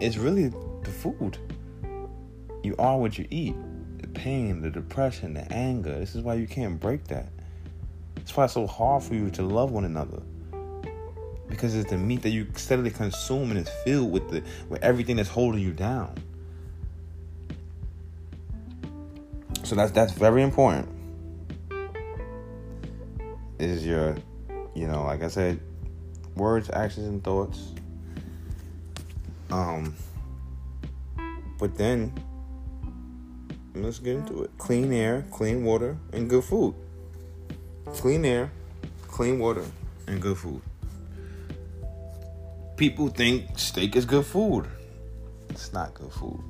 it's 0.00 0.18
really 0.18 0.48
the 0.48 0.90
food. 0.90 1.38
You 2.62 2.76
are 2.78 2.98
what 2.98 3.16
you 3.16 3.26
eat. 3.30 3.54
The 3.98 4.08
pain, 4.08 4.60
the 4.60 4.70
depression, 4.70 5.34
the 5.34 5.50
anger. 5.52 5.98
This 5.98 6.14
is 6.14 6.22
why 6.22 6.34
you 6.34 6.46
can't 6.46 6.78
break 6.78 7.04
that. 7.08 7.30
That's 8.16 8.36
why 8.36 8.44
it's 8.44 8.54
so 8.54 8.66
hard 8.66 9.04
for 9.04 9.14
you 9.14 9.30
to 9.30 9.42
love 9.42 9.70
one 9.70 9.84
another. 9.84 10.20
Because 11.48 11.74
it's 11.74 11.88
the 11.88 11.96
meat 11.96 12.22
that 12.22 12.30
you 12.30 12.46
steadily 12.56 12.90
consume 12.90 13.50
and 13.50 13.58
it's 13.58 13.70
filled 13.84 14.12
with 14.12 14.28
the 14.30 14.42
with 14.68 14.82
everything 14.82 15.16
that's 15.16 15.28
holding 15.28 15.62
you 15.62 15.72
down. 15.72 16.12
So 19.62 19.76
that's 19.76 19.92
that's 19.92 20.12
very 20.12 20.42
important. 20.42 20.88
Is 23.58 23.86
your, 23.86 24.16
you 24.74 24.86
know, 24.86 25.04
like 25.04 25.22
I 25.22 25.28
said, 25.28 25.60
words, 26.34 26.70
actions, 26.70 27.06
and 27.06 27.24
thoughts. 27.24 27.72
Um, 29.50 29.94
but 31.58 31.76
then 31.76 32.12
let's 33.74 33.98
get 33.98 34.16
into 34.16 34.42
it. 34.42 34.50
Clean 34.58 34.92
air, 34.92 35.24
clean 35.30 35.64
water, 35.64 35.96
and 36.12 36.28
good 36.28 36.44
food 36.44 36.74
clean 37.92 38.24
air, 38.24 38.50
clean 39.08 39.38
water, 39.38 39.64
and 40.06 40.20
good 40.20 40.36
food. 40.36 40.60
People 42.76 43.08
think 43.08 43.58
steak 43.58 43.96
is 43.96 44.04
good 44.04 44.26
food. 44.26 44.66
It's 45.48 45.72
not 45.72 45.94
good 45.94 46.12
food. 46.12 46.40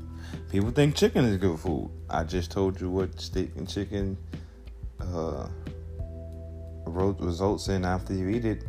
People 0.51 0.71
think 0.71 0.97
chicken 0.97 1.25
is 1.25 1.37
good 1.37 1.59
food. 1.59 1.91
I 2.11 2.25
just 2.25 2.51
told 2.51 2.81
you 2.81 2.91
what 2.91 3.21
steak 3.21 3.53
and 3.57 3.69
chicken 3.69 4.17
uh, 5.01 5.49
results 6.87 7.69
in 7.69 7.85
after 7.85 8.15
you 8.15 8.29
eat 8.29 8.45
it. 8.45 8.65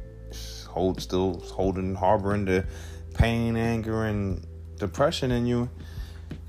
Hold 0.68 1.02
still 1.02 1.40
holding, 1.40 1.96
harboring 1.96 2.46
the 2.46 2.66
pain, 3.14 3.56
anger, 3.56 4.06
and 4.06 4.46
depression 4.78 5.32
in 5.32 5.46
you. 5.46 5.70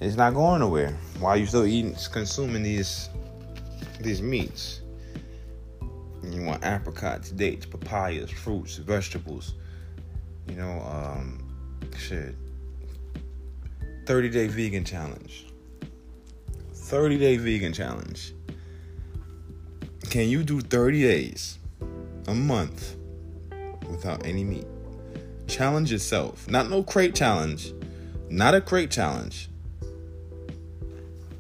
It's 0.01 0.17
not 0.17 0.35
going 0.35 0.61
nowhere. 0.61 0.97
While 1.19 1.37
you're 1.37 1.47
still 1.47 1.65
eating, 1.65 1.97
consuming 2.13 2.63
these 2.63 3.09
these 4.01 4.23
meats. 4.23 4.81
You 6.23 6.43
want 6.43 6.65
apricots, 6.65 7.31
dates, 7.31 7.67
papayas, 7.67 8.31
fruits, 8.31 8.77
vegetables. 8.77 9.55
You 10.49 10.57
know, 10.57 10.81
um, 10.83 11.49
shit. 11.97 12.35
30 14.07 14.29
day 14.31 14.47
vegan 14.47 14.85
challenge. 14.85 15.47
30 16.75 17.19
day 17.19 17.37
vegan 17.37 17.73
challenge. 17.73 18.35
Can 20.11 20.29
you 20.29 20.43
do 20.43 20.61
30 20.61 21.03
days, 21.03 21.58
a 22.29 22.35
month, 22.35 22.97
without 23.89 24.25
any 24.27 24.45
meat? 24.45 24.67
Challenge 25.47 25.91
yourself. 25.91 26.47
Not 26.49 26.69
no 26.69 26.83
crate 26.83 27.15
challenge. 27.15 27.73
Not 28.29 28.55
a 28.55 28.61
crate 28.61 28.91
challenge. 28.91 29.49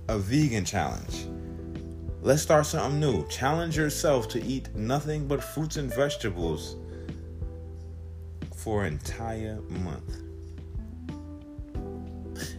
A 0.08 0.18
vegan 0.18 0.64
challenge. 0.64 1.26
Let's 2.22 2.42
start 2.42 2.64
something 2.66 2.98
new. 2.98 3.28
Challenge 3.28 3.76
yourself 3.76 4.28
to 4.28 4.42
eat 4.42 4.74
nothing 4.74 5.28
but 5.28 5.44
fruits 5.44 5.76
and 5.76 5.94
vegetables 5.94 6.76
for 8.56 8.84
an 8.84 8.94
entire 8.94 9.60
month. 9.68 10.22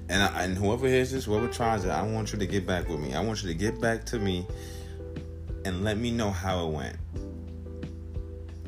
And, 0.08 0.24
I, 0.24 0.44
and 0.44 0.58
whoever 0.58 0.88
hears 0.88 1.12
this, 1.12 1.26
whoever 1.26 1.48
tries 1.48 1.84
it, 1.84 1.90
I 1.90 2.04
want 2.04 2.32
you 2.32 2.40
to 2.40 2.48
get 2.48 2.66
back 2.68 2.88
with 2.88 3.00
me. 3.00 3.14
I 3.14 3.22
want 3.22 3.44
you 3.44 3.50
to 3.50 3.56
get 3.56 3.82
back 3.82 4.06
to 4.08 4.20
me 4.20 4.46
and 5.66 5.84
let 5.84 5.98
me 5.98 6.12
know 6.12 6.30
how 6.30 6.68
it 6.68 6.72
went. 6.72 6.98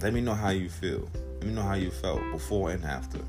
Let 0.01 0.13
me 0.13 0.21
know 0.21 0.33
how 0.33 0.49
you 0.49 0.67
feel. 0.67 1.07
Let 1.35 1.43
me 1.43 1.53
know 1.53 1.61
how 1.61 1.75
you 1.75 1.91
felt 1.91 2.21
before 2.31 2.71
and 2.71 2.83
after. 2.83 3.19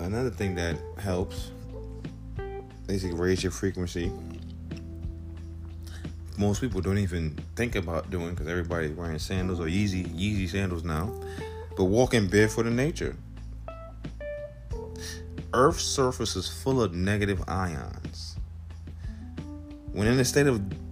Another 0.00 0.30
thing 0.30 0.54
that 0.54 0.78
helps 0.98 1.50
basically 2.86 3.18
raise 3.18 3.42
your 3.42 3.52
frequency. 3.52 4.10
Most 6.38 6.62
people 6.62 6.80
don't 6.80 6.96
even 6.96 7.38
think 7.56 7.74
about 7.74 8.10
doing 8.10 8.30
because 8.30 8.48
everybody's 8.48 8.92
wearing 8.92 9.18
sandals 9.18 9.60
or 9.60 9.64
Yeezy 9.64 10.06
Yeezy 10.06 10.48
sandals 10.48 10.82
now. 10.82 11.12
But 11.76 11.84
walking 11.84 12.26
barefoot 12.28 12.66
in 12.66 12.74
nature. 12.74 13.16
Earth's 15.52 15.84
surface 15.84 16.36
is 16.36 16.48
full 16.48 16.82
of 16.82 16.94
negative 16.94 17.44
ions. 17.48 18.36
When 19.92 20.06
in 20.06 20.18
a 20.18 20.24
state 20.24 20.46
of 20.46 20.83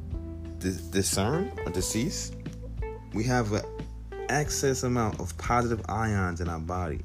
discern 0.62 1.52
or 1.64 1.73
decease, 1.73 2.33
we 3.12 3.25
have 3.25 3.52
an 3.52 3.62
excess 4.28 4.83
amount 4.83 5.21
of 5.21 5.37
positive 5.38 5.85
ions 5.88 6.40
in 6.40 6.49
our 6.49 6.59
body. 6.59 7.00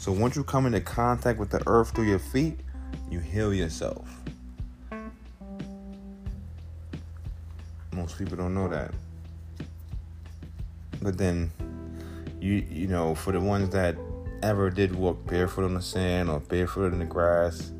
So 0.00 0.12
once 0.12 0.36
you 0.36 0.44
come 0.44 0.66
into 0.66 0.80
contact 0.80 1.38
with 1.38 1.50
the 1.50 1.62
earth 1.66 1.94
through 1.94 2.06
your 2.06 2.18
feet, 2.18 2.60
you 3.10 3.20
heal 3.20 3.52
yourself. 3.52 4.08
Most 7.92 8.18
people 8.18 8.36
don't 8.36 8.54
know 8.54 8.68
that. 8.68 8.92
But 11.02 11.18
then 11.18 11.50
you 12.40 12.64
you 12.70 12.86
know, 12.86 13.14
for 13.14 13.32
the 13.32 13.40
ones 13.40 13.70
that 13.70 13.96
ever 14.42 14.70
did 14.70 14.94
walk 14.94 15.26
barefoot 15.26 15.64
on 15.64 15.74
the 15.74 15.82
sand 15.82 16.28
or 16.28 16.40
barefoot 16.40 16.92
in 16.92 16.98
the 16.98 17.04
grass 17.04 17.72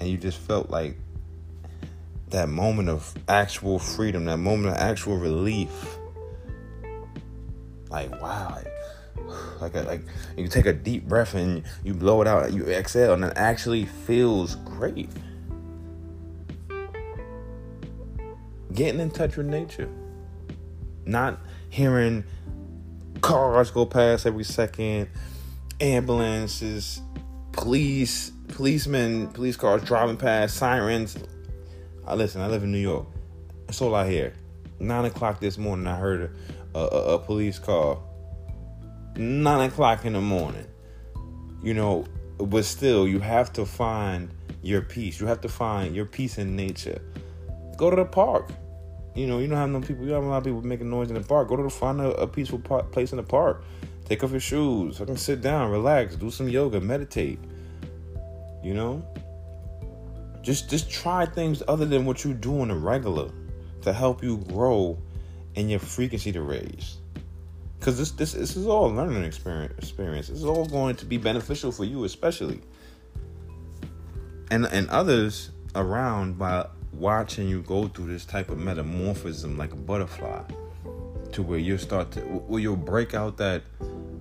and 0.00 0.08
you 0.08 0.16
just 0.16 0.38
felt 0.38 0.70
like 0.70 0.96
that 2.32 2.48
moment 2.48 2.88
of 2.88 3.14
actual 3.28 3.78
freedom, 3.78 4.24
that 4.26 4.38
moment 4.38 4.74
of 4.74 4.80
actual 4.80 5.16
relief. 5.16 5.98
Like 7.88 8.10
wow, 8.20 8.48
like 8.50 8.72
like 9.60 9.74
a, 9.74 9.82
like 9.82 10.02
you 10.36 10.48
take 10.48 10.66
a 10.66 10.72
deep 10.72 11.06
breath 11.06 11.34
and 11.34 11.62
you 11.84 11.94
blow 11.94 12.20
it 12.20 12.26
out, 12.26 12.52
you 12.52 12.66
exhale, 12.66 13.14
and 13.14 13.24
it 13.24 13.32
actually 13.36 13.84
feels 13.84 14.56
great. 14.56 15.08
Getting 18.72 19.00
in 19.00 19.10
touch 19.10 19.36
with 19.36 19.46
nature, 19.46 19.88
not 21.04 21.38
hearing 21.68 22.24
cars 23.20 23.70
go 23.70 23.84
past 23.84 24.26
every 24.26 24.44
second, 24.44 25.08
ambulances, 25.80 27.02
police, 27.52 28.32
policemen, 28.48 29.28
police 29.28 29.56
cars 29.56 29.82
driving 29.82 30.16
past, 30.16 30.56
sirens. 30.56 31.16
I 32.12 32.14
listen. 32.14 32.42
I 32.42 32.46
live 32.46 32.62
in 32.62 32.70
New 32.70 32.78
York. 32.78 33.06
That's 33.66 33.80
all 33.80 33.94
I 33.94 34.06
hear. 34.06 34.34
Nine 34.78 35.06
o'clock 35.06 35.40
this 35.40 35.56
morning, 35.56 35.86
I 35.86 35.96
heard 35.96 36.36
a, 36.74 36.78
a, 36.78 37.14
a 37.14 37.18
police 37.18 37.58
call. 37.58 38.02
Nine 39.16 39.70
o'clock 39.70 40.04
in 40.04 40.12
the 40.12 40.20
morning. 40.20 40.66
You 41.62 41.72
know, 41.72 42.04
but 42.36 42.66
still, 42.66 43.08
you 43.08 43.18
have 43.18 43.50
to 43.54 43.64
find 43.64 44.28
your 44.62 44.82
peace. 44.82 45.20
You 45.20 45.26
have 45.26 45.40
to 45.40 45.48
find 45.48 45.96
your 45.96 46.04
peace 46.04 46.36
in 46.36 46.54
nature. 46.54 47.00
Go 47.78 47.88
to 47.88 47.96
the 47.96 48.04
park. 48.04 48.50
You 49.14 49.26
know, 49.26 49.38
you 49.38 49.46
don't 49.46 49.56
have 49.56 49.70
no 49.70 49.80
people. 49.80 50.04
You 50.04 50.12
have 50.12 50.24
a 50.24 50.26
lot 50.26 50.36
of 50.36 50.44
people 50.44 50.60
making 50.60 50.90
noise 50.90 51.08
in 51.08 51.14
the 51.14 51.26
park. 51.26 51.48
Go 51.48 51.56
to 51.56 51.62
the, 51.62 51.70
find 51.70 51.98
a, 51.98 52.10
a 52.10 52.26
peaceful 52.26 52.58
par- 52.58 52.82
place 52.82 53.12
in 53.12 53.16
the 53.16 53.22
park. 53.22 53.64
Take 54.04 54.22
off 54.22 54.32
your 54.32 54.40
shoes. 54.40 55.00
I 55.00 55.06
can 55.06 55.16
sit 55.16 55.40
down, 55.40 55.70
relax, 55.70 56.14
do 56.16 56.30
some 56.30 56.50
yoga, 56.50 56.78
meditate. 56.78 57.38
You 58.62 58.74
know, 58.74 59.02
just 60.42 60.68
just 60.68 60.90
try 60.90 61.24
things 61.24 61.62
other 61.68 61.86
than 61.86 62.04
what 62.04 62.24
you 62.24 62.34
do 62.34 62.60
on 62.60 62.70
a 62.70 62.76
regular 62.76 63.30
to 63.82 63.92
help 63.92 64.22
you 64.22 64.38
grow 64.38 64.98
and 65.56 65.70
your 65.70 65.80
frequency 65.80 66.32
to 66.32 66.42
raise. 66.42 66.98
Because 67.78 67.98
this 67.98 68.10
this 68.12 68.32
this 68.32 68.56
is 68.56 68.66
all 68.66 68.92
learning 68.92 69.24
experience. 69.24 69.74
Experience. 69.78 70.28
This 70.28 70.38
is 70.38 70.44
all 70.44 70.66
going 70.66 70.96
to 70.96 71.04
be 71.04 71.16
beneficial 71.16 71.72
for 71.72 71.84
you, 71.84 72.04
especially, 72.04 72.60
and 74.50 74.66
and 74.66 74.88
others 74.90 75.50
around 75.74 76.38
by 76.38 76.66
watching 76.92 77.48
you 77.48 77.62
go 77.62 77.88
through 77.88 78.06
this 78.06 78.24
type 78.24 78.50
of 78.50 78.58
metamorphism 78.58 79.56
like 79.56 79.72
a 79.72 79.76
butterfly 79.76 80.42
to 81.32 81.42
where 81.42 81.58
you 81.58 81.78
start 81.78 82.10
to 82.10 82.20
where 82.20 82.60
you'll 82.60 82.76
break 82.76 83.14
out 83.14 83.38
that 83.38 83.62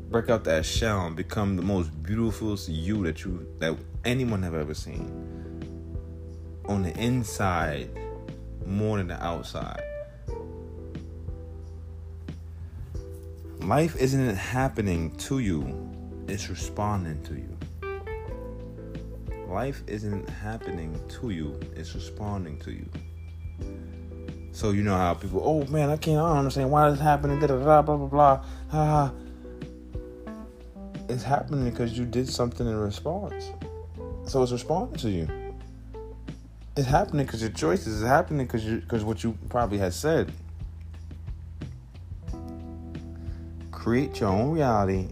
break 0.10 0.30
out 0.30 0.44
that 0.46 0.66
shell 0.66 1.08
and 1.08 1.16
become 1.16 1.58
the 1.58 1.62
most 1.62 1.90
beautiful 2.02 2.58
you 2.68 3.04
that 3.04 3.26
you 3.26 3.46
that 3.60 3.78
anyone 4.06 4.42
have 4.42 4.56
ever 4.56 4.74
seen 4.74 5.31
on 6.72 6.84
the 6.84 6.98
inside 6.98 7.90
more 8.66 8.98
than 8.98 9.08
the 9.08 9.24
outside 9.24 9.84
life 13.60 13.96
isn't 13.98 14.36
happening 14.36 15.16
to 15.18 15.40
you 15.40 15.90
it's 16.28 16.50
responding 16.50 17.22
to 17.24 17.36
you 17.36 17.58
life 19.52 19.84
isn't 19.88 20.30
happening 20.30 21.00
to 21.10 21.30
you, 21.30 21.60
it's 21.76 21.94
responding 21.94 22.58
to 22.60 22.72
you. 22.72 22.90
So 24.54 24.72
you 24.72 24.84
know 24.84 24.96
how 24.96 25.14
people, 25.14 25.42
oh 25.44 25.66
man, 25.72 25.90
I 25.90 25.98
can't 25.98 26.18
I 26.18 26.30
don't 26.30 26.38
understand 26.38 26.72
why 26.72 26.90
this 26.90 27.00
happening, 27.00 27.40
da 27.40 27.48
da 27.48 27.58
da 27.58 27.82
blah 27.82 27.98
blah 27.98 28.08
blah. 28.08 28.46
Ha. 28.72 29.12
It's 31.10 31.24
happening 31.24 31.70
because 31.70 31.98
you 31.98 32.06
did 32.06 32.30
something 32.30 32.66
in 32.66 32.76
response. 32.76 33.52
So 34.26 34.42
it's 34.44 34.52
responding 34.52 34.98
to 35.00 35.10
you. 35.10 35.41
It's 36.78 36.88
happening 36.88 37.26
because 37.26 37.42
your 37.42 37.52
choices. 37.52 38.02
It's 38.02 38.08
happening 38.08 38.46
because 38.46 38.64
you 38.64 38.78
because 38.80 39.04
what 39.04 39.24
you 39.24 39.38
probably 39.50 39.78
had 39.78 39.94
said. 39.94 40.32
Create 43.72 44.20
your 44.20 44.30
own 44.30 44.52
reality. 44.52 45.10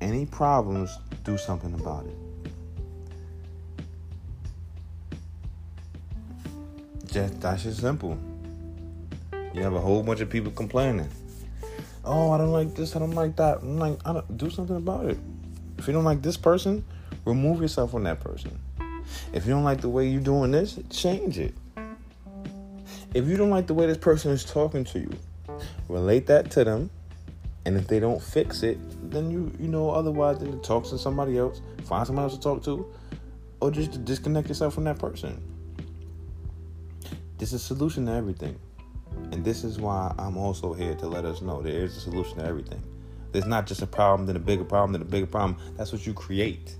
Any 0.00 0.24
problems, 0.24 0.96
do 1.24 1.36
something 1.36 1.74
about 1.74 2.06
it. 2.06 2.16
Just 7.06 7.40
that's 7.40 7.64
just 7.64 7.80
simple. 7.80 8.18
You 9.52 9.62
have 9.62 9.74
a 9.74 9.80
whole 9.80 10.02
bunch 10.02 10.20
of 10.20 10.30
people 10.30 10.52
complaining. 10.52 11.08
Oh, 12.04 12.30
I 12.30 12.38
don't 12.38 12.52
like 12.52 12.74
this. 12.74 12.96
I 12.96 13.00
don't 13.00 13.10
like 13.10 13.36
that. 13.36 13.58
I'm 13.58 13.78
like, 13.78 13.98
I 14.06 14.14
don't 14.14 14.38
do 14.38 14.48
something 14.48 14.76
about 14.76 15.04
it. 15.04 15.18
If 15.76 15.86
you 15.86 15.92
don't 15.92 16.04
like 16.04 16.22
this 16.22 16.38
person, 16.38 16.84
remove 17.26 17.60
yourself 17.60 17.90
from 17.90 18.04
that 18.04 18.20
person. 18.20 18.58
If 19.32 19.46
you 19.46 19.52
don't 19.52 19.64
like 19.64 19.80
the 19.80 19.88
way 19.88 20.08
you're 20.08 20.20
doing 20.20 20.50
this, 20.50 20.78
change 20.90 21.38
it. 21.38 21.54
If 23.14 23.26
you 23.26 23.36
don't 23.36 23.50
like 23.50 23.66
the 23.66 23.74
way 23.74 23.86
this 23.86 23.96
person 23.98 24.30
is 24.30 24.44
talking 24.44 24.84
to 24.84 24.98
you, 25.00 25.10
relate 25.88 26.26
that 26.26 26.50
to 26.52 26.64
them. 26.64 26.90
And 27.64 27.76
if 27.76 27.86
they 27.86 28.00
don't 28.00 28.22
fix 28.22 28.62
it, 28.62 28.78
then 29.10 29.30
you 29.30 29.52
you 29.58 29.68
know 29.68 29.90
otherwise 29.90 30.38
then 30.38 30.60
talk 30.62 30.84
to 30.88 30.98
somebody 30.98 31.36
else, 31.36 31.60
find 31.84 32.06
somebody 32.06 32.24
else 32.24 32.34
to 32.34 32.40
talk 32.40 32.62
to, 32.64 32.86
or 33.60 33.70
just 33.70 34.04
disconnect 34.04 34.48
yourself 34.48 34.74
from 34.74 34.84
that 34.84 34.98
person. 34.98 35.42
There's 37.36 37.52
a 37.52 37.58
solution 37.58 38.06
to 38.06 38.12
everything. 38.12 38.58
And 39.32 39.44
this 39.44 39.64
is 39.64 39.78
why 39.78 40.14
I'm 40.18 40.36
also 40.36 40.72
here 40.72 40.94
to 40.96 41.06
let 41.06 41.24
us 41.24 41.42
know 41.42 41.60
there 41.60 41.82
is 41.82 41.96
a 41.96 42.00
solution 42.00 42.38
to 42.38 42.44
everything. 42.44 42.82
There's 43.32 43.46
not 43.46 43.66
just 43.66 43.82
a 43.82 43.86
problem, 43.86 44.26
then 44.26 44.36
a 44.36 44.40
bigger 44.40 44.64
problem, 44.64 44.92
then 44.92 45.02
a 45.02 45.10
bigger 45.10 45.26
problem. 45.26 45.58
That's 45.76 45.92
what 45.92 46.06
you 46.06 46.14
create. 46.14 46.76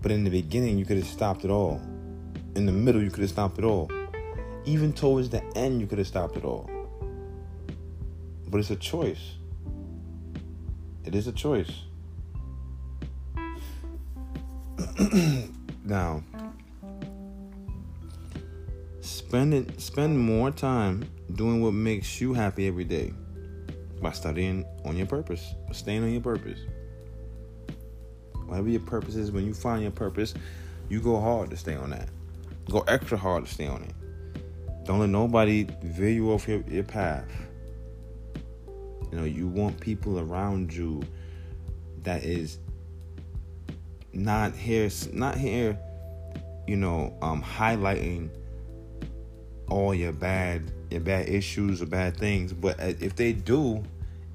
But 0.00 0.12
in 0.12 0.24
the 0.24 0.30
beginning, 0.30 0.78
you 0.78 0.84
could 0.84 0.96
have 0.96 1.06
stopped 1.06 1.44
it 1.44 1.50
all. 1.50 1.80
In 2.54 2.66
the 2.66 2.72
middle, 2.72 3.02
you 3.02 3.10
could 3.10 3.22
have 3.22 3.30
stopped 3.30 3.58
it 3.58 3.64
all. 3.64 3.90
Even 4.64 4.92
towards 4.92 5.30
the 5.30 5.42
end, 5.56 5.80
you 5.80 5.86
could 5.86 5.98
have 5.98 6.06
stopped 6.06 6.36
it 6.36 6.44
all. 6.44 6.70
But 8.48 8.58
it's 8.58 8.70
a 8.70 8.76
choice. 8.76 9.34
It 11.04 11.14
is 11.14 11.26
a 11.26 11.32
choice. 11.32 11.70
now, 15.84 16.22
Spend 19.28 19.52
it, 19.52 19.78
spend 19.78 20.18
more 20.18 20.50
time 20.50 21.04
doing 21.34 21.62
what 21.62 21.74
makes 21.74 22.18
you 22.18 22.32
happy 22.32 22.66
every 22.66 22.84
day 22.84 23.12
by 24.00 24.10
studying 24.12 24.64
on 24.86 24.96
your 24.96 25.06
purpose, 25.06 25.54
staying 25.70 26.02
on 26.02 26.10
your 26.10 26.22
purpose. 26.22 26.58
Whatever 28.48 28.70
your 28.70 28.80
purpose 28.80 29.14
is, 29.14 29.30
when 29.30 29.46
you 29.46 29.52
find 29.52 29.82
your 29.82 29.90
purpose, 29.90 30.34
you 30.88 31.00
go 31.00 31.20
hard 31.20 31.50
to 31.50 31.56
stay 31.56 31.76
on 31.76 31.90
that. 31.90 32.08
Go 32.70 32.80
extra 32.88 33.16
hard 33.18 33.44
to 33.46 33.52
stay 33.52 33.66
on 33.66 33.82
it. 33.82 33.94
Don't 34.84 35.00
let 35.00 35.10
nobody 35.10 35.66
veer 35.82 36.08
you 36.08 36.32
off 36.32 36.48
your, 36.48 36.62
your 36.62 36.82
path. 36.82 37.30
You 39.12 39.18
know, 39.18 39.24
you 39.24 39.46
want 39.46 39.78
people 39.78 40.18
around 40.18 40.72
you 40.72 41.02
that 42.04 42.24
is 42.24 42.58
not 44.14 44.54
here, 44.54 44.88
not 45.12 45.36
here, 45.36 45.78
you 46.66 46.76
know, 46.76 47.14
um, 47.20 47.42
highlighting 47.42 48.30
all 49.68 49.94
your 49.94 50.12
bad 50.12 50.72
your 50.90 51.00
bad 51.00 51.28
issues 51.28 51.82
or 51.82 51.86
bad 51.86 52.16
things, 52.16 52.52
but 52.54 52.80
uh, 52.80 52.94
if 52.98 53.14
they 53.14 53.34
do, 53.34 53.84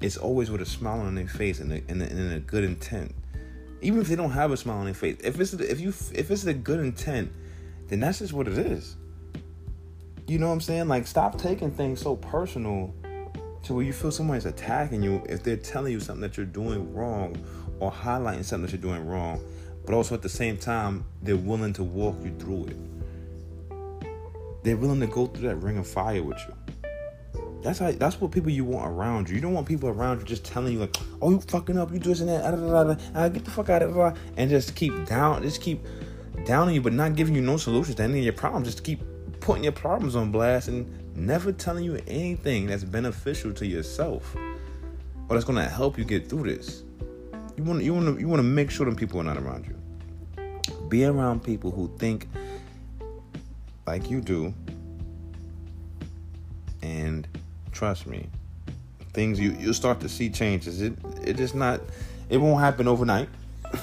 it's 0.00 0.16
always 0.16 0.50
with 0.50 0.60
a 0.60 0.66
smile 0.66 1.00
on 1.00 1.16
their 1.16 1.26
face 1.26 1.58
and 1.58 1.72
a, 1.72 1.82
and 1.88 2.00
a, 2.00 2.06
and 2.06 2.32
a 2.32 2.38
good 2.38 2.62
intent. 2.62 3.12
Even 3.84 4.00
if 4.00 4.08
they 4.08 4.16
don't 4.16 4.30
have 4.30 4.50
a 4.50 4.56
smile 4.56 4.78
on 4.78 4.86
their 4.86 4.94
face, 4.94 5.18
if 5.22 5.38
it's 5.38 5.52
if 5.52 5.78
you 5.78 5.90
if 5.90 6.30
it's 6.30 6.46
a 6.46 6.54
good 6.54 6.80
intent, 6.80 7.30
then 7.88 8.00
that's 8.00 8.20
just 8.20 8.32
what 8.32 8.48
it 8.48 8.56
is. 8.56 8.96
You 10.26 10.38
know 10.38 10.46
what 10.46 10.54
I'm 10.54 10.60
saying? 10.62 10.88
Like, 10.88 11.06
stop 11.06 11.36
taking 11.36 11.70
things 11.70 12.00
so 12.00 12.16
personal 12.16 12.94
to 13.64 13.74
where 13.74 13.84
you 13.84 13.92
feel 13.92 14.10
somebody's 14.10 14.46
attacking 14.46 15.02
you 15.02 15.22
if 15.28 15.42
they're 15.42 15.58
telling 15.58 15.92
you 15.92 16.00
something 16.00 16.22
that 16.22 16.38
you're 16.38 16.46
doing 16.46 16.94
wrong 16.94 17.36
or 17.78 17.92
highlighting 17.92 18.42
something 18.42 18.62
that 18.62 18.72
you're 18.72 18.80
doing 18.80 19.06
wrong, 19.06 19.38
but 19.84 19.94
also 19.94 20.14
at 20.14 20.22
the 20.22 20.30
same 20.30 20.56
time, 20.56 21.04
they're 21.22 21.36
willing 21.36 21.74
to 21.74 21.84
walk 21.84 22.16
you 22.24 22.34
through 22.38 22.68
it. 22.68 22.76
They're 24.64 24.78
willing 24.78 25.00
to 25.00 25.06
go 25.06 25.26
through 25.26 25.48
that 25.48 25.56
ring 25.56 25.76
of 25.76 25.86
fire 25.86 26.22
with 26.22 26.38
you. 26.48 26.63
That's 27.64 27.78
how. 27.78 27.90
That's 27.92 28.20
what 28.20 28.30
people 28.30 28.50
you 28.50 28.62
want 28.62 28.86
around 28.86 29.30
you. 29.30 29.36
You 29.36 29.40
don't 29.40 29.54
want 29.54 29.66
people 29.66 29.88
around 29.88 30.20
you 30.20 30.26
just 30.26 30.44
telling 30.44 30.74
you 30.74 30.80
like, 30.80 30.94
"Oh, 31.22 31.30
you 31.30 31.40
fucking 31.40 31.78
up. 31.78 31.90
You 31.90 31.98
doing 31.98 32.26
that. 32.26 32.42
Da, 32.42 32.50
da, 32.50 32.84
da, 32.84 32.94
da, 32.94 33.28
get 33.30 33.46
the 33.46 33.50
fuck 33.50 33.70
out 33.70 33.82
of 33.82 33.94
here," 33.94 34.12
and 34.36 34.50
just 34.50 34.76
keep 34.76 35.06
down. 35.06 35.42
Just 35.42 35.62
keep 35.62 35.82
downing 36.44 36.74
you, 36.74 36.82
but 36.82 36.92
not 36.92 37.16
giving 37.16 37.34
you 37.34 37.40
no 37.40 37.56
solutions 37.56 37.96
to 37.96 38.02
any 38.02 38.18
of 38.18 38.24
your 38.24 38.34
problems. 38.34 38.66
Just 38.66 38.84
keep 38.84 39.00
putting 39.40 39.64
your 39.64 39.72
problems 39.72 40.14
on 40.14 40.30
blast 40.30 40.68
and 40.68 40.86
never 41.16 41.52
telling 41.52 41.84
you 41.84 41.98
anything 42.06 42.66
that's 42.66 42.84
beneficial 42.84 43.50
to 43.54 43.66
yourself 43.66 44.36
or 44.36 45.36
that's 45.36 45.44
gonna 45.44 45.66
help 45.66 45.96
you 45.96 46.04
get 46.04 46.28
through 46.28 46.54
this. 46.54 46.82
You 47.56 47.64
want. 47.64 47.82
You 47.82 47.94
want. 47.94 48.20
You 48.20 48.28
want 48.28 48.40
to 48.40 48.44
make 48.44 48.70
sure 48.70 48.84
them 48.84 48.94
people 48.94 49.18
are 49.20 49.24
not 49.24 49.38
around 49.38 49.66
you. 49.66 49.74
Be 50.90 51.06
around 51.06 51.42
people 51.42 51.70
who 51.70 51.90
think 51.96 52.28
like 53.86 54.10
you 54.10 54.20
do. 54.20 54.52
And 56.82 57.26
trust 57.74 58.06
me, 58.06 58.26
things 59.12 59.38
you 59.38 59.54
you'll 59.58 59.74
start 59.74 60.00
to 60.00 60.08
see 60.08 60.30
changes. 60.30 60.80
It 60.80 60.94
it 61.22 61.40
is 61.40 61.54
not 61.54 61.80
it 62.30 62.38
won't 62.38 62.60
happen 62.60 62.88
overnight. 62.88 63.28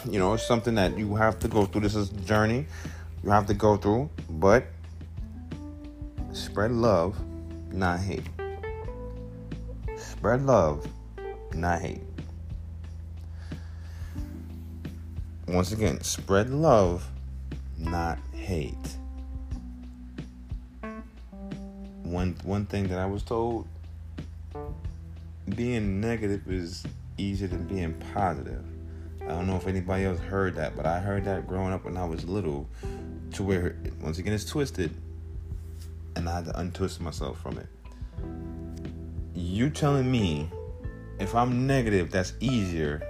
You 0.10 0.20
know, 0.20 0.34
it's 0.34 0.48
something 0.48 0.76
that 0.76 0.98
you 0.98 1.16
have 1.16 1.38
to 1.40 1.50
go 1.50 1.66
through. 1.66 1.82
This 1.82 1.96
is 1.96 2.12
a 2.12 2.22
journey 2.22 2.66
you 3.26 3.30
have 3.30 3.46
to 3.48 3.54
go 3.54 3.76
through, 3.76 4.10
but 4.30 4.64
spread 6.32 6.72
love, 6.72 7.20
not 7.74 8.00
hate. 8.00 8.24
Spread 9.98 10.46
love, 10.46 10.88
not 11.54 11.82
hate. 11.82 12.02
Once 15.46 15.74
again, 15.74 16.00
spread 16.02 16.50
love, 16.50 17.06
not 17.78 18.18
hate 18.32 18.96
one 22.12 22.36
one 22.44 22.66
thing 22.66 22.88
that 22.90 23.00
I 23.00 23.06
was 23.06 23.24
told 23.24 23.68
being 25.52 26.02
negative 26.02 26.50
is 26.50 26.84
easier 27.18 27.48
than 27.48 27.68
being 27.68 27.94
positive. 28.14 28.64
I 29.22 29.28
don't 29.28 29.48
know 29.48 29.56
if 29.56 29.68
anybody 29.68 30.06
else 30.06 30.20
heard 30.20 30.56
that, 30.56 30.76
but 30.76 30.86
I 30.86 31.00
heard 31.00 31.26
that 31.26 31.48
growing 31.48 31.74
up 31.74 31.86
when 31.86 31.98
I 31.98 32.06
was 32.06 32.26
little, 32.26 32.68
to 33.34 33.44
where 33.44 33.78
once 34.02 34.18
again 34.18 34.34
it's 34.34 34.46
twisted, 34.46 34.92
and 36.16 36.28
I 36.28 36.36
had 36.36 36.46
to 36.46 36.60
untwist 36.60 37.00
myself 37.00 37.40
from 37.40 37.58
it. 37.58 37.68
You 39.34 39.70
telling 39.70 40.12
me 40.12 40.50
if 41.20 41.36
I'm 41.36 41.68
negative, 41.68 42.12
that's 42.12 42.34
easier 42.40 43.02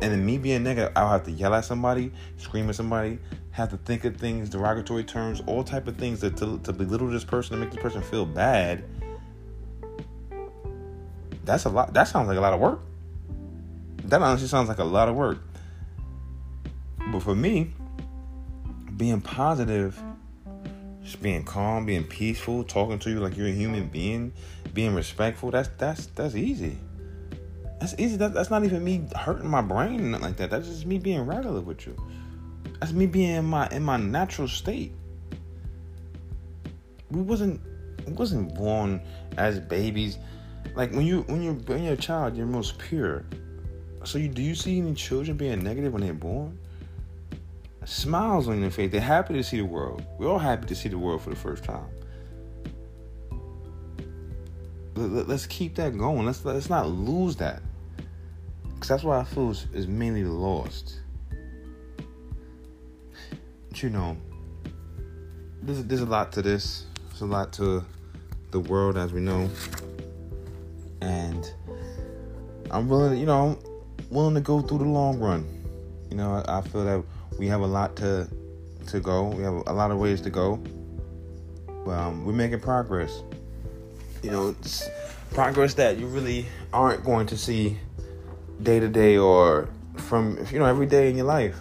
and 0.00 0.12
then 0.12 0.24
me 0.24 0.38
being 0.38 0.62
negative, 0.62 0.92
I'll 0.94 1.10
have 1.10 1.24
to 1.24 1.32
yell 1.32 1.54
at 1.54 1.64
somebody, 1.64 2.12
scream 2.36 2.68
at 2.68 2.76
somebody, 2.76 3.18
have 3.50 3.70
to 3.70 3.76
think 3.78 4.04
of 4.04 4.16
things, 4.16 4.48
derogatory 4.48 5.02
terms, 5.02 5.42
all 5.46 5.64
type 5.64 5.88
of 5.88 5.96
things 5.96 6.20
to, 6.20 6.30
to, 6.30 6.58
to 6.58 6.72
belittle 6.72 7.08
this 7.08 7.24
person 7.24 7.56
to 7.56 7.64
make 7.64 7.72
this 7.72 7.82
person 7.82 8.02
feel 8.02 8.24
bad. 8.24 8.84
That's 11.48 11.64
a 11.64 11.70
lot. 11.70 11.94
That 11.94 12.06
sounds 12.06 12.28
like 12.28 12.36
a 12.36 12.42
lot 12.42 12.52
of 12.52 12.60
work. 12.60 12.80
That 14.04 14.20
honestly 14.20 14.48
sounds 14.48 14.68
like 14.68 14.76
a 14.76 14.84
lot 14.84 15.08
of 15.08 15.16
work. 15.16 15.38
But 17.10 17.22
for 17.22 17.34
me, 17.34 17.72
being 18.98 19.22
positive, 19.22 19.98
just 21.02 21.22
being 21.22 21.44
calm, 21.44 21.86
being 21.86 22.04
peaceful, 22.04 22.64
talking 22.64 22.98
to 22.98 23.08
you 23.08 23.20
like 23.20 23.34
you're 23.34 23.48
a 23.48 23.52
human 23.52 23.88
being, 23.88 24.34
being 24.74 24.94
respectful, 24.94 25.50
that's 25.50 25.70
that's 25.78 26.04
that's 26.08 26.34
easy. 26.34 26.76
That's 27.80 27.94
easy. 27.96 28.18
That, 28.18 28.34
that's 28.34 28.50
not 28.50 28.64
even 28.64 28.84
me 28.84 29.08
hurting 29.16 29.48
my 29.48 29.62
brain 29.62 30.12
like 30.20 30.36
that. 30.36 30.50
That's 30.50 30.68
just 30.68 30.84
me 30.84 30.98
being 30.98 31.22
regular 31.22 31.62
with 31.62 31.86
you. 31.86 31.96
That's 32.78 32.92
me 32.92 33.06
being 33.06 33.36
in 33.36 33.46
my 33.46 33.68
in 33.68 33.82
my 33.82 33.96
natural 33.96 34.48
state. 34.48 34.92
We 37.10 37.22
wasn't 37.22 37.62
we 38.06 38.12
wasn't 38.12 38.54
born 38.54 39.00
as 39.38 39.60
babies. 39.60 40.18
Like 40.74 40.92
when 40.92 41.06
you 41.06 41.22
when 41.22 41.42
you're 41.42 41.54
when 41.54 41.82
you're 41.82 41.94
a 41.94 41.96
child, 41.96 42.36
you're 42.36 42.46
most 42.46 42.78
pure. 42.78 43.24
So 44.04 44.18
you 44.18 44.28
do 44.28 44.42
you 44.42 44.54
see 44.54 44.78
any 44.78 44.94
children 44.94 45.36
being 45.36 45.62
negative 45.62 45.92
when 45.92 46.02
they're 46.02 46.14
born? 46.14 46.58
Smiles 47.84 48.48
on 48.48 48.60
their 48.60 48.70
face. 48.70 48.92
They're 48.92 49.00
happy 49.00 49.34
to 49.34 49.42
see 49.42 49.56
the 49.56 49.64
world. 49.64 50.04
We're 50.18 50.28
all 50.28 50.38
happy 50.38 50.66
to 50.66 50.74
see 50.74 50.88
the 50.88 50.98
world 50.98 51.22
for 51.22 51.30
the 51.30 51.36
first 51.36 51.64
time. 51.64 51.88
Let's 54.94 55.46
keep 55.46 55.74
that 55.76 55.96
going. 55.96 56.26
Let's 56.26 56.44
let's 56.44 56.70
not 56.70 56.88
lose 56.88 57.36
that. 57.36 57.62
Cause 58.80 58.88
that's 58.88 59.02
why 59.02 59.18
I 59.18 59.24
feel 59.24 59.50
is, 59.50 59.66
is 59.72 59.86
mainly 59.86 60.24
lost. 60.24 61.00
But 63.68 63.82
you 63.82 63.90
know, 63.90 64.16
there's 65.62 65.84
there's 65.84 66.00
a 66.02 66.06
lot 66.06 66.32
to 66.32 66.42
this. 66.42 66.86
There's 67.08 67.22
a 67.22 67.26
lot 67.26 67.52
to 67.54 67.84
the 68.50 68.60
world 68.60 68.96
as 68.96 69.12
we 69.12 69.20
know, 69.20 69.50
and 71.00 71.52
I'm 72.70 72.88
willing. 72.88 73.18
You 73.18 73.26
know, 73.26 73.58
willing 74.10 74.34
to 74.34 74.40
go 74.40 74.60
through 74.60 74.78
the 74.78 74.84
long 74.84 75.18
run. 75.18 75.46
You 76.10 76.16
know, 76.16 76.42
I, 76.46 76.58
I 76.58 76.62
feel 76.62 76.84
that 76.84 77.04
we 77.38 77.46
have 77.48 77.60
a 77.60 77.66
lot 77.66 77.96
to 77.96 78.28
to 78.88 79.00
go. 79.00 79.28
We 79.28 79.42
have 79.42 79.54
a 79.66 79.72
lot 79.72 79.90
of 79.90 79.98
ways 79.98 80.20
to 80.22 80.30
go. 80.30 80.56
But 81.84 81.92
um, 81.92 82.24
we're 82.24 82.32
making 82.32 82.60
progress. 82.60 83.22
You 84.22 84.30
know, 84.30 84.48
it's 84.48 84.88
progress 85.32 85.74
that 85.74 85.98
you 85.98 86.06
really 86.06 86.46
aren't 86.72 87.04
going 87.04 87.26
to 87.28 87.36
see 87.36 87.78
day 88.62 88.80
to 88.80 88.88
day 88.88 89.16
or 89.16 89.68
from 89.96 90.44
you 90.50 90.58
know 90.58 90.64
every 90.64 90.86
day 90.86 91.10
in 91.10 91.16
your 91.16 91.26
life. 91.26 91.56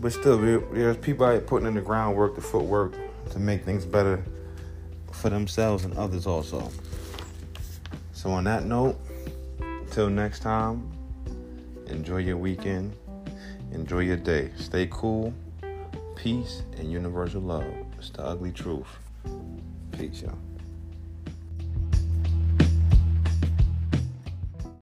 But 0.00 0.12
still, 0.12 0.38
there's 0.38 0.96
people 0.98 1.26
out 1.26 1.46
putting 1.46 1.66
in 1.66 1.74
the 1.74 1.80
groundwork, 1.80 2.34
the 2.34 2.42
footwork 2.42 2.94
to 3.30 3.38
make 3.38 3.64
things 3.64 3.86
better 3.86 4.22
for 5.10 5.30
themselves 5.30 5.84
and 5.84 5.96
others 5.96 6.26
also. 6.26 6.70
So 8.26 8.32
on 8.32 8.42
that 8.42 8.64
note, 8.64 8.98
till 9.92 10.10
next 10.10 10.40
time, 10.40 10.90
enjoy 11.86 12.16
your 12.16 12.36
weekend, 12.36 12.92
enjoy 13.70 14.00
your 14.00 14.16
day, 14.16 14.50
stay 14.56 14.88
cool, 14.90 15.32
peace 16.16 16.64
and 16.76 16.90
universal 16.90 17.40
love. 17.40 17.72
It's 17.96 18.10
the 18.10 18.24
ugly 18.24 18.50
truth. 18.50 18.88
Peace, 19.92 20.22
y'all. 20.22 20.45